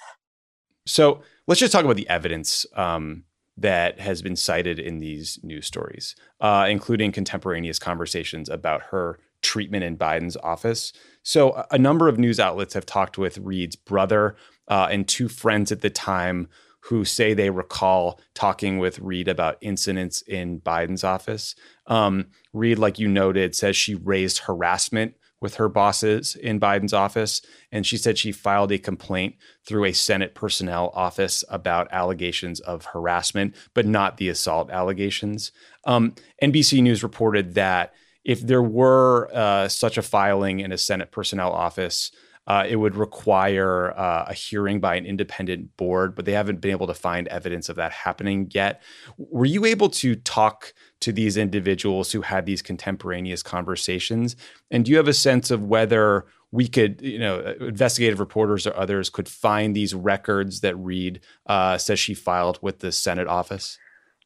[0.87, 3.25] So let's just talk about the evidence um,
[3.57, 9.85] that has been cited in these news stories uh, including contemporaneous conversations about her treatment
[9.85, 10.93] in Biden's office.
[11.23, 14.37] So, a number of news outlets have talked with Reade's brother
[14.69, 16.49] uh, and two friends at the time
[16.81, 21.57] who say they recall talking with Reade about incidents in Biden's office.
[21.87, 27.43] Um, like you noted, says she raised harassment with her bosses in Biden's office.
[27.71, 29.37] And she said she filed a complaint
[29.67, 35.53] through a Senate personnel office about allegations of harassment, but not the assault allegations.
[35.85, 37.93] Um, NBC News reported that
[38.27, 42.11] if there were uh, such a filing in a Senate personnel office,
[42.49, 46.73] uh, it would require uh, a hearing by an independent board, but they haven't been
[46.73, 48.83] able to find evidence of that happening yet.
[49.17, 54.35] Were you able to talk to these individuals who had these contemporaneous conversations?
[54.73, 58.77] And do you have a sense of whether we could, you know, investigative reporters or
[58.77, 63.79] others could find these records that Reade uh, says she filed with the Senate office?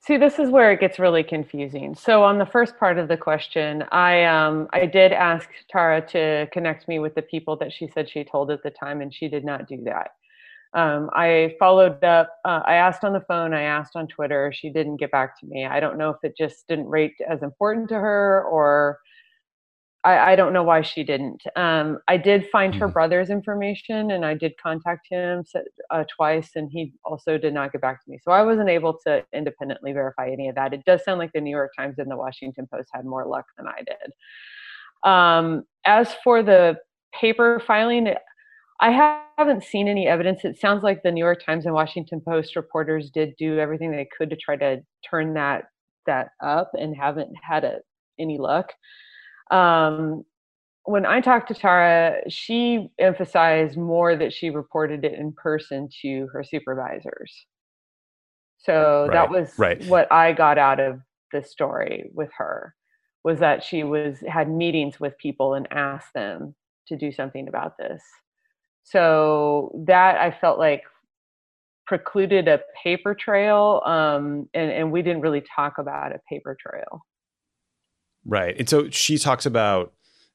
[0.02, 1.94] See, this is where it gets really confusing.
[1.94, 6.48] So, on the first part of the question, I um, I did ask Tara to
[6.54, 9.28] connect me with the people that she said she told at the time, and she
[9.28, 10.12] did not do that.
[10.72, 12.30] Um, I followed up.
[12.46, 13.52] Uh, I asked on the phone.
[13.52, 14.50] I asked on Twitter.
[14.54, 15.66] She didn't get back to me.
[15.66, 19.00] I don't know if it just didn't rate as important to her, or
[20.02, 21.42] I, I don't know why she didn't.
[21.56, 22.92] Um, I did find her mm-hmm.
[22.92, 25.44] brother's information and I did contact him
[25.90, 28.18] uh, twice and he also did not get back to me.
[28.22, 30.72] So I wasn't able to independently verify any of that.
[30.72, 33.44] It does sound like the New York Times and the Washington Post had more luck
[33.58, 35.08] than I did.
[35.08, 36.78] Um, as for the
[37.12, 38.14] paper filing,
[38.80, 40.44] I haven't seen any evidence.
[40.44, 44.08] It sounds like the New York Times and Washington Post reporters did do everything they
[44.16, 45.64] could to try to turn that
[46.06, 47.80] that up and haven't had a,
[48.18, 48.72] any luck.
[49.50, 50.24] Um,
[50.84, 56.28] when I talked to Tara, she emphasized more that she reported it in person to
[56.32, 57.46] her supervisors.
[58.58, 59.84] So right, that was right.
[59.86, 61.00] what I got out of
[61.32, 62.74] the story with her
[63.24, 66.54] was that she was had meetings with people and asked them
[66.88, 68.02] to do something about this.
[68.82, 70.82] So that I felt like
[71.86, 77.04] precluded a paper trail, um, and, and we didn't really talk about a paper trail.
[78.24, 78.56] Right.
[78.58, 79.92] And so she talks about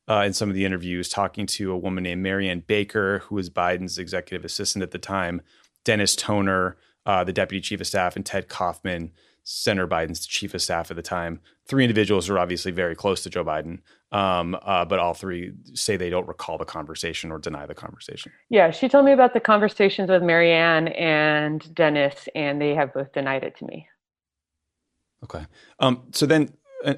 [0.07, 3.49] uh, in some of the interviews talking to a woman named Marianne Baker, who was
[3.49, 5.41] Biden's executive assistant at the time,
[5.83, 9.11] Dennis Toner, uh, the deputy chief of staff, and Ted Kaufman,
[9.43, 11.39] Senator Biden's chief of staff at the time.
[11.67, 13.79] Three individuals who are obviously very close to Joe Biden,
[14.11, 18.31] um, uh, but all three say they don't recall the conversation or deny the conversation.
[18.49, 23.11] Yeah, she told me about the conversations with Marianne and Dennis, and they have both
[23.13, 23.87] denied it to me.
[25.23, 25.45] Okay.
[25.79, 26.49] Um, so then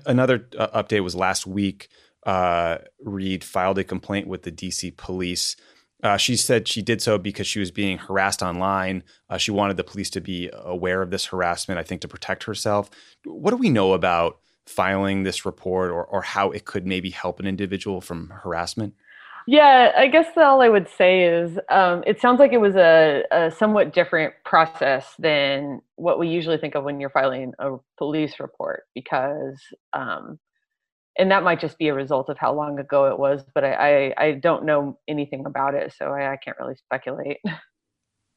[0.06, 1.90] another uh, update was last week.
[2.26, 5.56] Uh, Reade filed a complaint with the DC police.
[6.04, 9.04] Uh, she said she did so because she was being harassed online.
[9.30, 12.44] Uh, she wanted the police to be aware of this harassment, I think, to protect
[12.44, 12.90] herself.
[13.26, 17.40] What do we know about filing this report or, or how it could maybe help
[17.40, 18.94] an individual from harassment?
[19.50, 23.24] Yeah, I guess all I would say is um, it sounds like it was a,
[23.32, 28.42] a, somewhat different process than what we usually think of when you're filing a police
[28.42, 29.58] report because,
[29.94, 30.38] um,
[31.18, 34.10] and that might just be a result of how long ago it was, but I,
[34.10, 37.38] I, I don't know anything about it, so I, I, can't really speculate.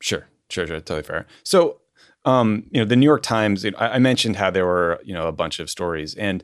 [0.02, 1.26] Sure, sure, sure, totally fair.
[1.44, 1.82] So,
[2.24, 5.28] um, you know, the New York Times, I, I mentioned how there were, you know,
[5.28, 6.42] a bunch of stories and,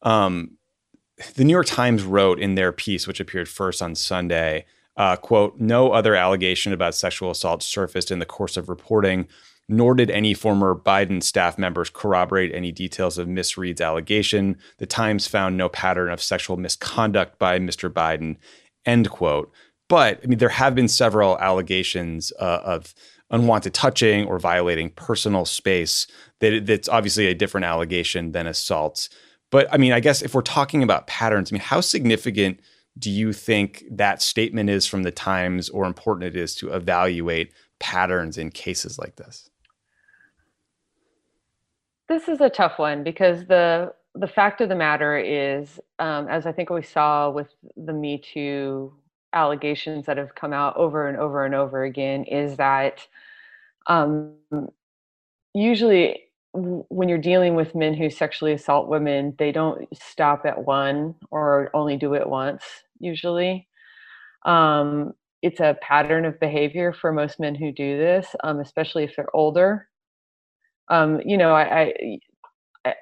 [0.00, 0.56] um,
[1.34, 5.58] the New York Times wrote in their piece, which appeared first on Sunday, uh, quote,
[5.58, 9.28] no other allegation about sexual assault surfaced in the course of reporting,
[9.68, 14.56] nor did any former Biden staff members corroborate any details of Miss Reade's allegation.
[14.78, 17.90] The Times found no pattern of sexual misconduct by Mr.
[17.90, 18.36] Biden,
[18.84, 19.52] end quote.
[19.88, 22.94] But I mean, there have been several allegations uh, of
[23.30, 26.06] unwanted touching or violating personal space.
[26.40, 29.08] That that's obviously a different allegation than assaults.
[29.50, 32.60] But I mean, I guess if we're talking about patterns, I mean, how significant
[32.98, 37.52] do you think that statement is from the Times or important it is to evaluate
[37.78, 39.50] patterns in cases like this?
[42.08, 46.46] This is a tough one because the the fact of the matter is, um, as
[46.46, 48.92] I think we saw with the Me Too
[49.32, 53.06] allegations that have come out over and over and over again, is that
[53.86, 54.32] um,
[55.52, 56.22] usually
[56.56, 61.70] when you're dealing with men who sexually assault women, they don't stop at one or
[61.74, 62.64] only do it once,
[62.98, 63.68] usually.
[64.44, 69.14] Um, it's a pattern of behavior for most men who do this, um, especially if
[69.16, 69.88] they're older.
[70.88, 72.18] Um, you know, I, I,
[72.84, 72.94] I,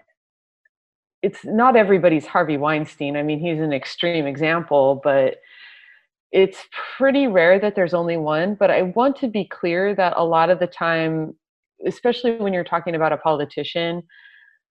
[1.23, 3.17] it's not everybody's Harvey Weinstein.
[3.17, 5.37] I mean, he's an extreme example, but
[6.33, 6.67] it's
[6.99, 8.57] pretty rare that there's only one.
[8.57, 11.35] But I want to be clear that a lot of the time
[11.87, 14.03] especially when you're talking about a politician,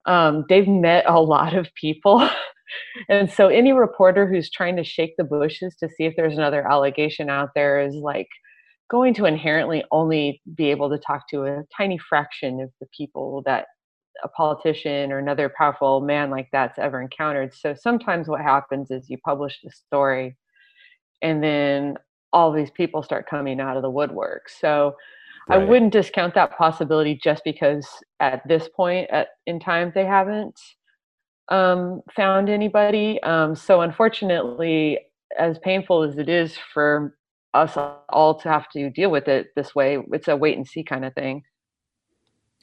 [0.05, 2.27] um, they've met a lot of people.
[3.09, 6.69] and so any reporter who's trying to shake the bushes to see if there's another
[6.69, 8.29] allegation out there is like
[8.89, 13.41] going to inherently only be able to talk to a tiny fraction of the people
[13.45, 13.65] that
[14.23, 17.53] a politician or another powerful man like that's ever encountered.
[17.53, 20.35] So sometimes what happens is you publish the story
[21.21, 21.97] and then
[22.33, 24.49] all these people start coming out of the woodwork.
[24.49, 24.95] So
[25.47, 25.61] Right.
[25.61, 27.87] I wouldn't discount that possibility just because
[28.19, 30.59] at this point at, in time they haven't
[31.49, 33.21] um, found anybody.
[33.23, 34.99] Um, so unfortunately,
[35.37, 37.17] as painful as it is for
[37.53, 37.77] us
[38.09, 41.05] all to have to deal with it this way, it's a wait and see kind
[41.05, 41.43] of thing.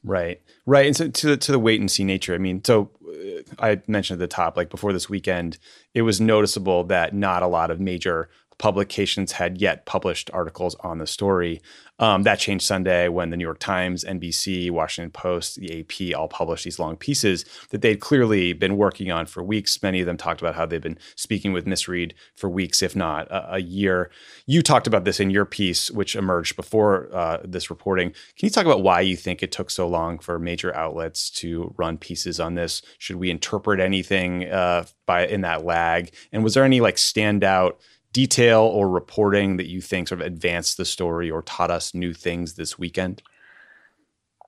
[0.07, 2.35] Right, right, and so to the, to the wait and see nature.
[2.35, 5.57] I mean, so uh, I mentioned at the top, like before this weekend,
[5.95, 8.29] it was noticeable that not a lot of major
[8.59, 11.61] publications had yet published articles on the story.
[12.01, 16.27] Um, that changed Sunday when the New York Times, NBC, Washington Post, the AP all
[16.27, 19.81] published these long pieces that they'd clearly been working on for weeks.
[19.81, 22.97] Many of them talked about how they've been speaking with Miss Reade for weeks, if
[22.97, 24.11] not a, a year.
[24.47, 28.11] You talked about this in your piece, which emerged before uh, this reporting.
[28.11, 31.73] Can you talk about why you think it took so long for major outlets to
[31.77, 32.83] run pieces on this?
[32.99, 36.13] Should we interpret anything uh, by in that lag?
[36.33, 37.75] And was there any like standout?
[38.15, 42.15] Detail or reporting that you think sort of advanced the story or taught us new
[42.15, 43.23] things this weekend?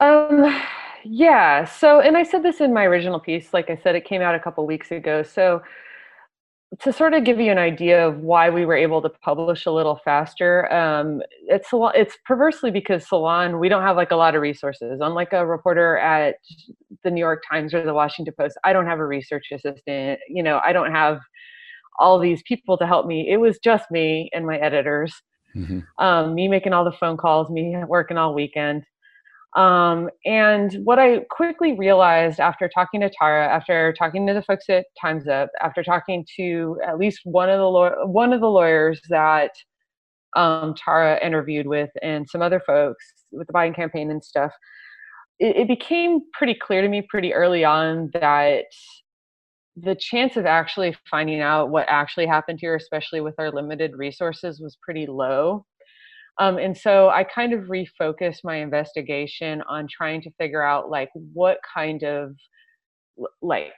[0.00, 0.62] Um,
[1.04, 1.64] yeah.
[1.64, 3.52] So, and I said this in my original piece.
[3.52, 5.22] Like I said, it came out a couple weeks ago.
[5.22, 5.62] So,
[6.80, 9.70] to sort of give you an idea of why we were able to publish a
[9.70, 14.42] little faster, um, it's it's perversely because Salon we don't have like a lot of
[14.42, 15.00] resources.
[15.00, 16.36] Unlike a reporter at
[17.02, 20.20] the New York Times or the Washington Post, I don't have a research assistant.
[20.28, 21.20] You know, I don't have
[21.98, 23.28] all these people to help me.
[23.30, 25.14] It was just me and my editors.
[25.56, 25.80] Mm-hmm.
[26.04, 28.84] Um, me making all the phone calls, me working all weekend.
[29.54, 34.68] Um, and what I quickly realized after talking to Tara, after talking to the folks
[34.68, 38.50] at Times Up, after talking to at least one of the law- one of the
[38.50, 39.52] lawyers that
[40.36, 44.52] um, Tara interviewed with, and some other folks with the Biden campaign and stuff,
[45.38, 48.66] it, it became pretty clear to me pretty early on that
[49.76, 54.60] the chance of actually finding out what actually happened here, especially with our limited resources,
[54.60, 55.66] was pretty low.
[56.38, 61.10] Um, and so I kind of refocused my investigation on trying to figure out like
[61.32, 62.36] what kind of
[63.40, 63.72] like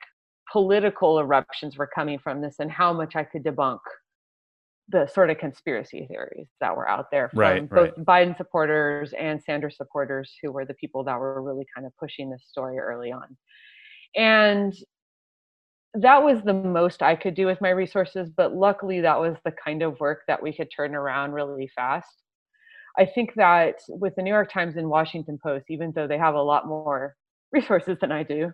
[0.50, 3.78] political eruptions were coming from this and how much I could debunk
[4.88, 8.26] the sort of conspiracy theories that were out there from right, both right.
[8.28, 12.30] Biden supporters and Sanders supporters who were the people that were really kind of pushing
[12.30, 13.36] this story early on.
[14.16, 14.74] And
[16.02, 19.52] that was the most I could do with my resources, but luckily that was the
[19.64, 22.22] kind of work that we could turn around really fast.
[22.98, 26.34] I think that with the New York Times and Washington Post, even though they have
[26.34, 27.14] a lot more
[27.52, 28.52] resources than I do,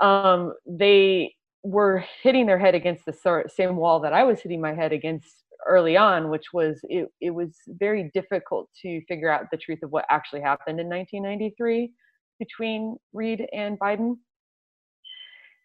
[0.00, 4.74] um, they were hitting their head against the same wall that I was hitting my
[4.74, 9.56] head against early on, which was it, it was very difficult to figure out the
[9.56, 11.92] truth of what actually happened in 1993
[12.40, 14.16] between Reade and Biden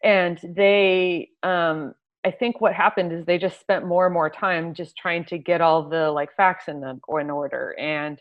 [0.03, 1.93] and they um
[2.25, 5.37] i think what happened is they just spent more and more time just trying to
[5.37, 8.19] get all the like facts in the or in order and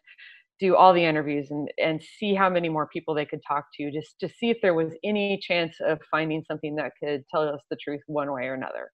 [0.58, 3.90] do all the interviews and and see how many more people they could talk to
[3.90, 7.60] just to see if there was any chance of finding something that could tell us
[7.70, 8.90] the truth one way or another.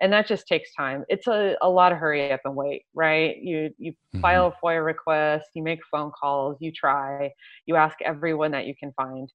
[0.00, 1.04] And that just takes time.
[1.08, 3.36] It's a, a lot of hurry up and wait right?
[3.40, 4.20] You you mm-hmm.
[4.20, 7.30] file a foia request you make phone calls you try
[7.66, 9.28] you ask everyone that you can find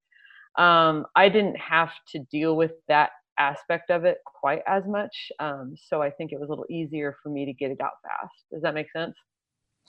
[0.58, 5.32] um, I didn't have to deal with that aspect of it quite as much.
[5.40, 7.94] Um, so I think it was a little easier for me to get it out
[8.04, 8.34] fast.
[8.52, 9.16] Does that make sense?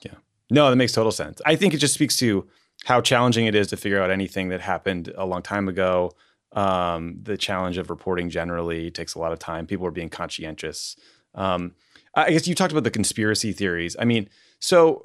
[0.01, 0.15] Yeah.
[0.49, 1.41] No, that makes total sense.
[1.45, 2.47] I think it just speaks to
[2.83, 6.11] how challenging it is to figure out anything that happened a long time ago.
[6.51, 9.67] Um, the challenge of reporting generally takes a lot of time.
[9.67, 10.95] People are being conscientious.
[11.33, 11.73] Um,
[12.13, 13.95] I guess you talked about the conspiracy theories.
[13.99, 15.03] I mean, so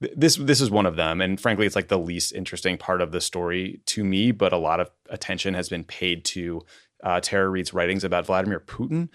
[0.00, 3.12] this this is one of them and frankly it's like the least interesting part of
[3.12, 6.60] the story to me but a lot of attention has been paid to
[7.02, 9.08] uh, tara reade's writings about vladimir putin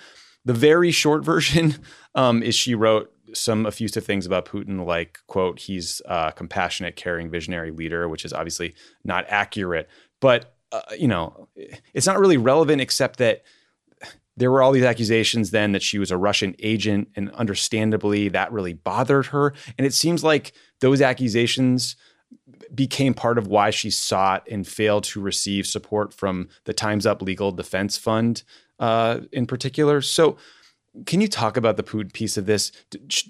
[0.44, 1.76] the very short version
[2.16, 7.30] um, is she wrote some effusive things about putin like quote he's a compassionate caring
[7.30, 8.74] visionary leader which is obviously
[9.04, 9.88] not accurate
[10.20, 11.48] but uh, you know
[11.94, 13.44] it's not really relevant except that
[14.38, 18.52] there were all these accusations then that she was a Russian agent, and understandably, that
[18.52, 19.54] really bothered her.
[19.78, 21.96] And it seems like those accusations
[22.74, 27.22] became part of why she sought and failed to receive support from the Time's Up
[27.22, 28.44] Legal Defense Fund
[28.80, 30.02] uh, in particular.
[30.02, 30.38] So,
[31.06, 32.74] can you talk about the Putin piece of this?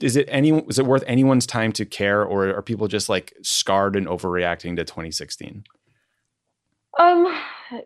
[0.01, 0.49] Is it any?
[0.67, 4.75] Is it worth anyone's time to care, or are people just like scarred and overreacting
[4.77, 5.63] to 2016?
[7.01, 7.35] Um,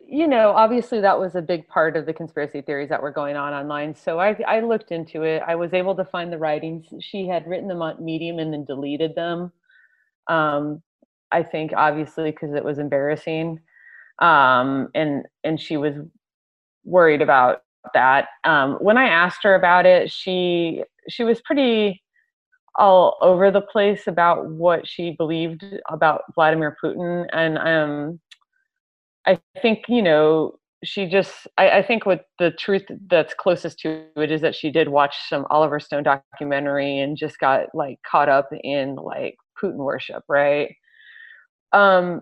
[0.05, 3.38] you know, obviously that was a big part of the conspiracy theories that were going
[3.38, 3.95] on online.
[3.95, 5.41] So I, I looked into it.
[5.47, 6.88] I was able to find the writings.
[6.99, 9.53] She had written them on Medium and then deleted them.
[10.28, 10.82] Um,
[11.32, 13.59] I think obviously because it was embarrassing,
[14.20, 15.95] um, and and she was
[16.84, 17.63] worried about
[17.93, 18.28] that.
[18.43, 22.01] Um, when I asked her about it, she she was pretty
[22.78, 28.20] all over the place about what she believed about Vladimir Putin, and um,
[29.26, 34.05] I think, you know, she just I, I, think what the truth that's closest to
[34.17, 38.30] it is that she did watch some Oliver Stone documentary and just got like caught
[38.30, 40.76] up in like Putin worship, right?
[41.71, 42.21] Um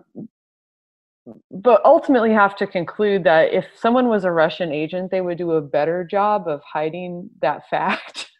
[1.50, 5.52] but ultimately have to conclude that if someone was a Russian agent, they would do
[5.52, 8.30] a better job of hiding that fact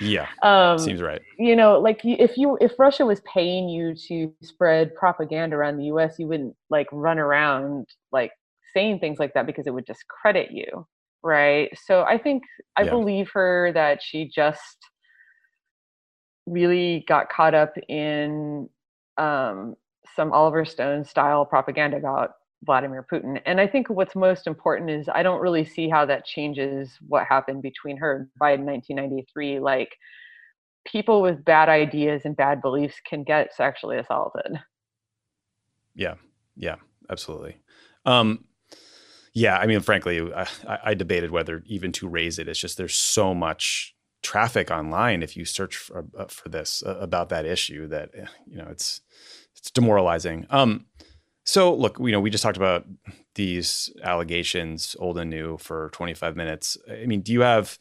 [0.00, 0.26] yeah.
[0.42, 1.20] Um, seems right.
[1.38, 5.84] You know, like if you if Russia was paying you to spread propaganda around the
[5.84, 8.32] US, you wouldn't like run around like
[8.74, 10.86] saying things like that because it would discredit you,
[11.22, 11.70] right?
[11.86, 12.42] So I think
[12.76, 12.90] I yeah.
[12.90, 14.78] believe her that she just
[16.46, 18.68] really got caught up in
[19.18, 19.74] um,
[20.16, 22.32] some Oliver Stone style propaganda about
[22.64, 23.40] Vladimir Putin.
[23.46, 27.26] And I think what's most important is I don't really see how that changes what
[27.26, 29.60] happened between her and Biden 1993.
[29.60, 29.96] Like
[30.84, 34.58] people with bad ideas and bad beliefs can get sexually assaulted.
[35.94, 36.14] Yeah.
[36.56, 36.76] Yeah,
[37.08, 37.56] absolutely.
[38.04, 38.44] Um,
[39.32, 40.46] yeah, I mean, frankly, I,
[40.84, 42.48] I, debated whether even to raise it.
[42.48, 46.98] It's just there's so much traffic online if you search for, uh, for this uh,
[46.98, 49.00] about that issue that eh, you know it's
[49.56, 50.46] it's demoralizing.
[50.50, 50.86] Um,
[51.50, 52.86] so, look, you know, we just talked about
[53.34, 56.76] these allegations, old and new, for 25 minutes.
[56.88, 57.76] I mean, do you have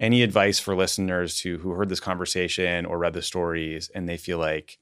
[0.00, 4.16] any advice for listeners who who heard this conversation or read the stories and they
[4.16, 4.78] feel like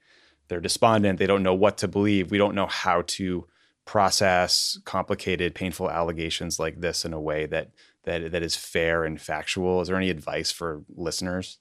[0.47, 3.49] they're despondent, they don't know what to believe, we don't know how to
[3.85, 7.73] process complicated, painful allegations like this in a way that
[8.05, 9.81] that that is fair and factual?
[9.81, 11.59] Is there any advice for listeners?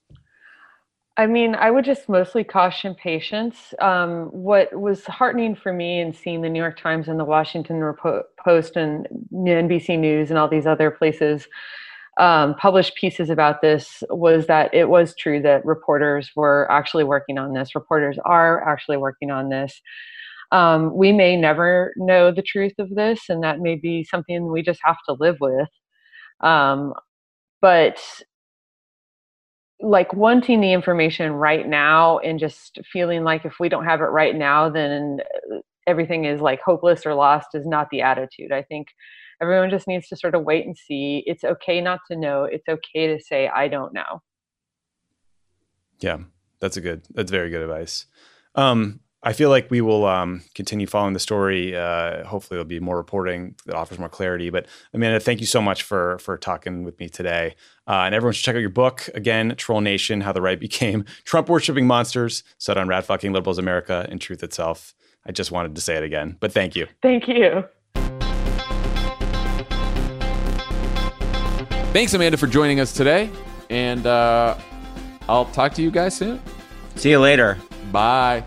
[1.20, 3.74] I mean, I would just mostly caution patience.
[3.82, 7.94] Um, what was heartening for me in seeing the New York Times and the Washington
[8.42, 11.46] Post and NBC News and all these other places
[12.22, 12.56] um,
[12.96, 17.76] pieces about this was that it was true that reporters were actually working on this.
[17.76, 19.82] Reporters are actually working on this.
[20.54, 24.62] Um, we may never know the truth of this, and that may be something we
[24.64, 25.68] just have to live with.
[26.40, 26.94] Um,
[27.62, 28.00] but
[29.82, 34.06] like wanting the information right now and just feeling like if we don't have it
[34.06, 35.20] right now then
[35.52, 35.58] uh,
[35.88, 38.52] everything is like hopeless or lost is not the attitude.
[38.52, 38.88] I think
[39.42, 41.24] everyone just needs to sort of wait and see.
[41.26, 42.44] It's okay not to know.
[42.44, 44.22] It's okay to say i don't know.
[46.00, 46.18] Yeah.
[46.60, 48.06] That's a good that's very good advice.
[48.56, 51.76] Um I feel like we will um, continue following the story.
[51.76, 54.50] Uh, hopefully, there'll be more reporting that offers more clarity.
[54.50, 57.56] But Amanda, thank you so much for for talking with me today.
[57.86, 61.04] Uh, and everyone should check out your book again, Troll Nation: How the Right Became
[61.26, 64.96] Trump Worshipping Monsters, set on rat fucking liberals America and truth itself.
[65.26, 66.88] I just wanted to say it again, but thank you.
[67.02, 67.66] Thank you.
[71.92, 73.30] Thanks, Amanda, for joining us today,
[73.70, 74.56] and uh,
[75.28, 76.40] I'll talk to you guys soon.
[76.96, 77.58] See you later.
[77.92, 78.44] Bye.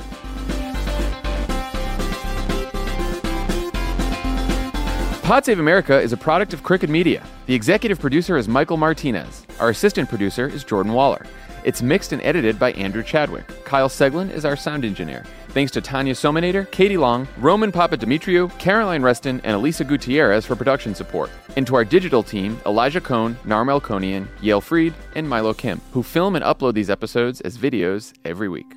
[5.23, 7.25] Pod Save America is a product of Crooked Media.
[7.47, 9.47] The executive producer is Michael Martinez.
[9.61, 11.25] Our assistant producer is Jordan Waller.
[11.63, 13.47] It's mixed and edited by Andrew Chadwick.
[13.65, 15.25] Kyle Seglin is our sound engineer.
[15.51, 20.93] Thanks to Tanya Somanader, Katie Long, Roman Papadimitriou, Caroline Reston, and Elisa Gutierrez for production
[20.93, 21.31] support.
[21.55, 26.03] And to our digital team, Elijah Cone, Nar Melkonian, Yael Freed, and Milo Kim, who
[26.03, 28.75] film and upload these episodes as videos every week.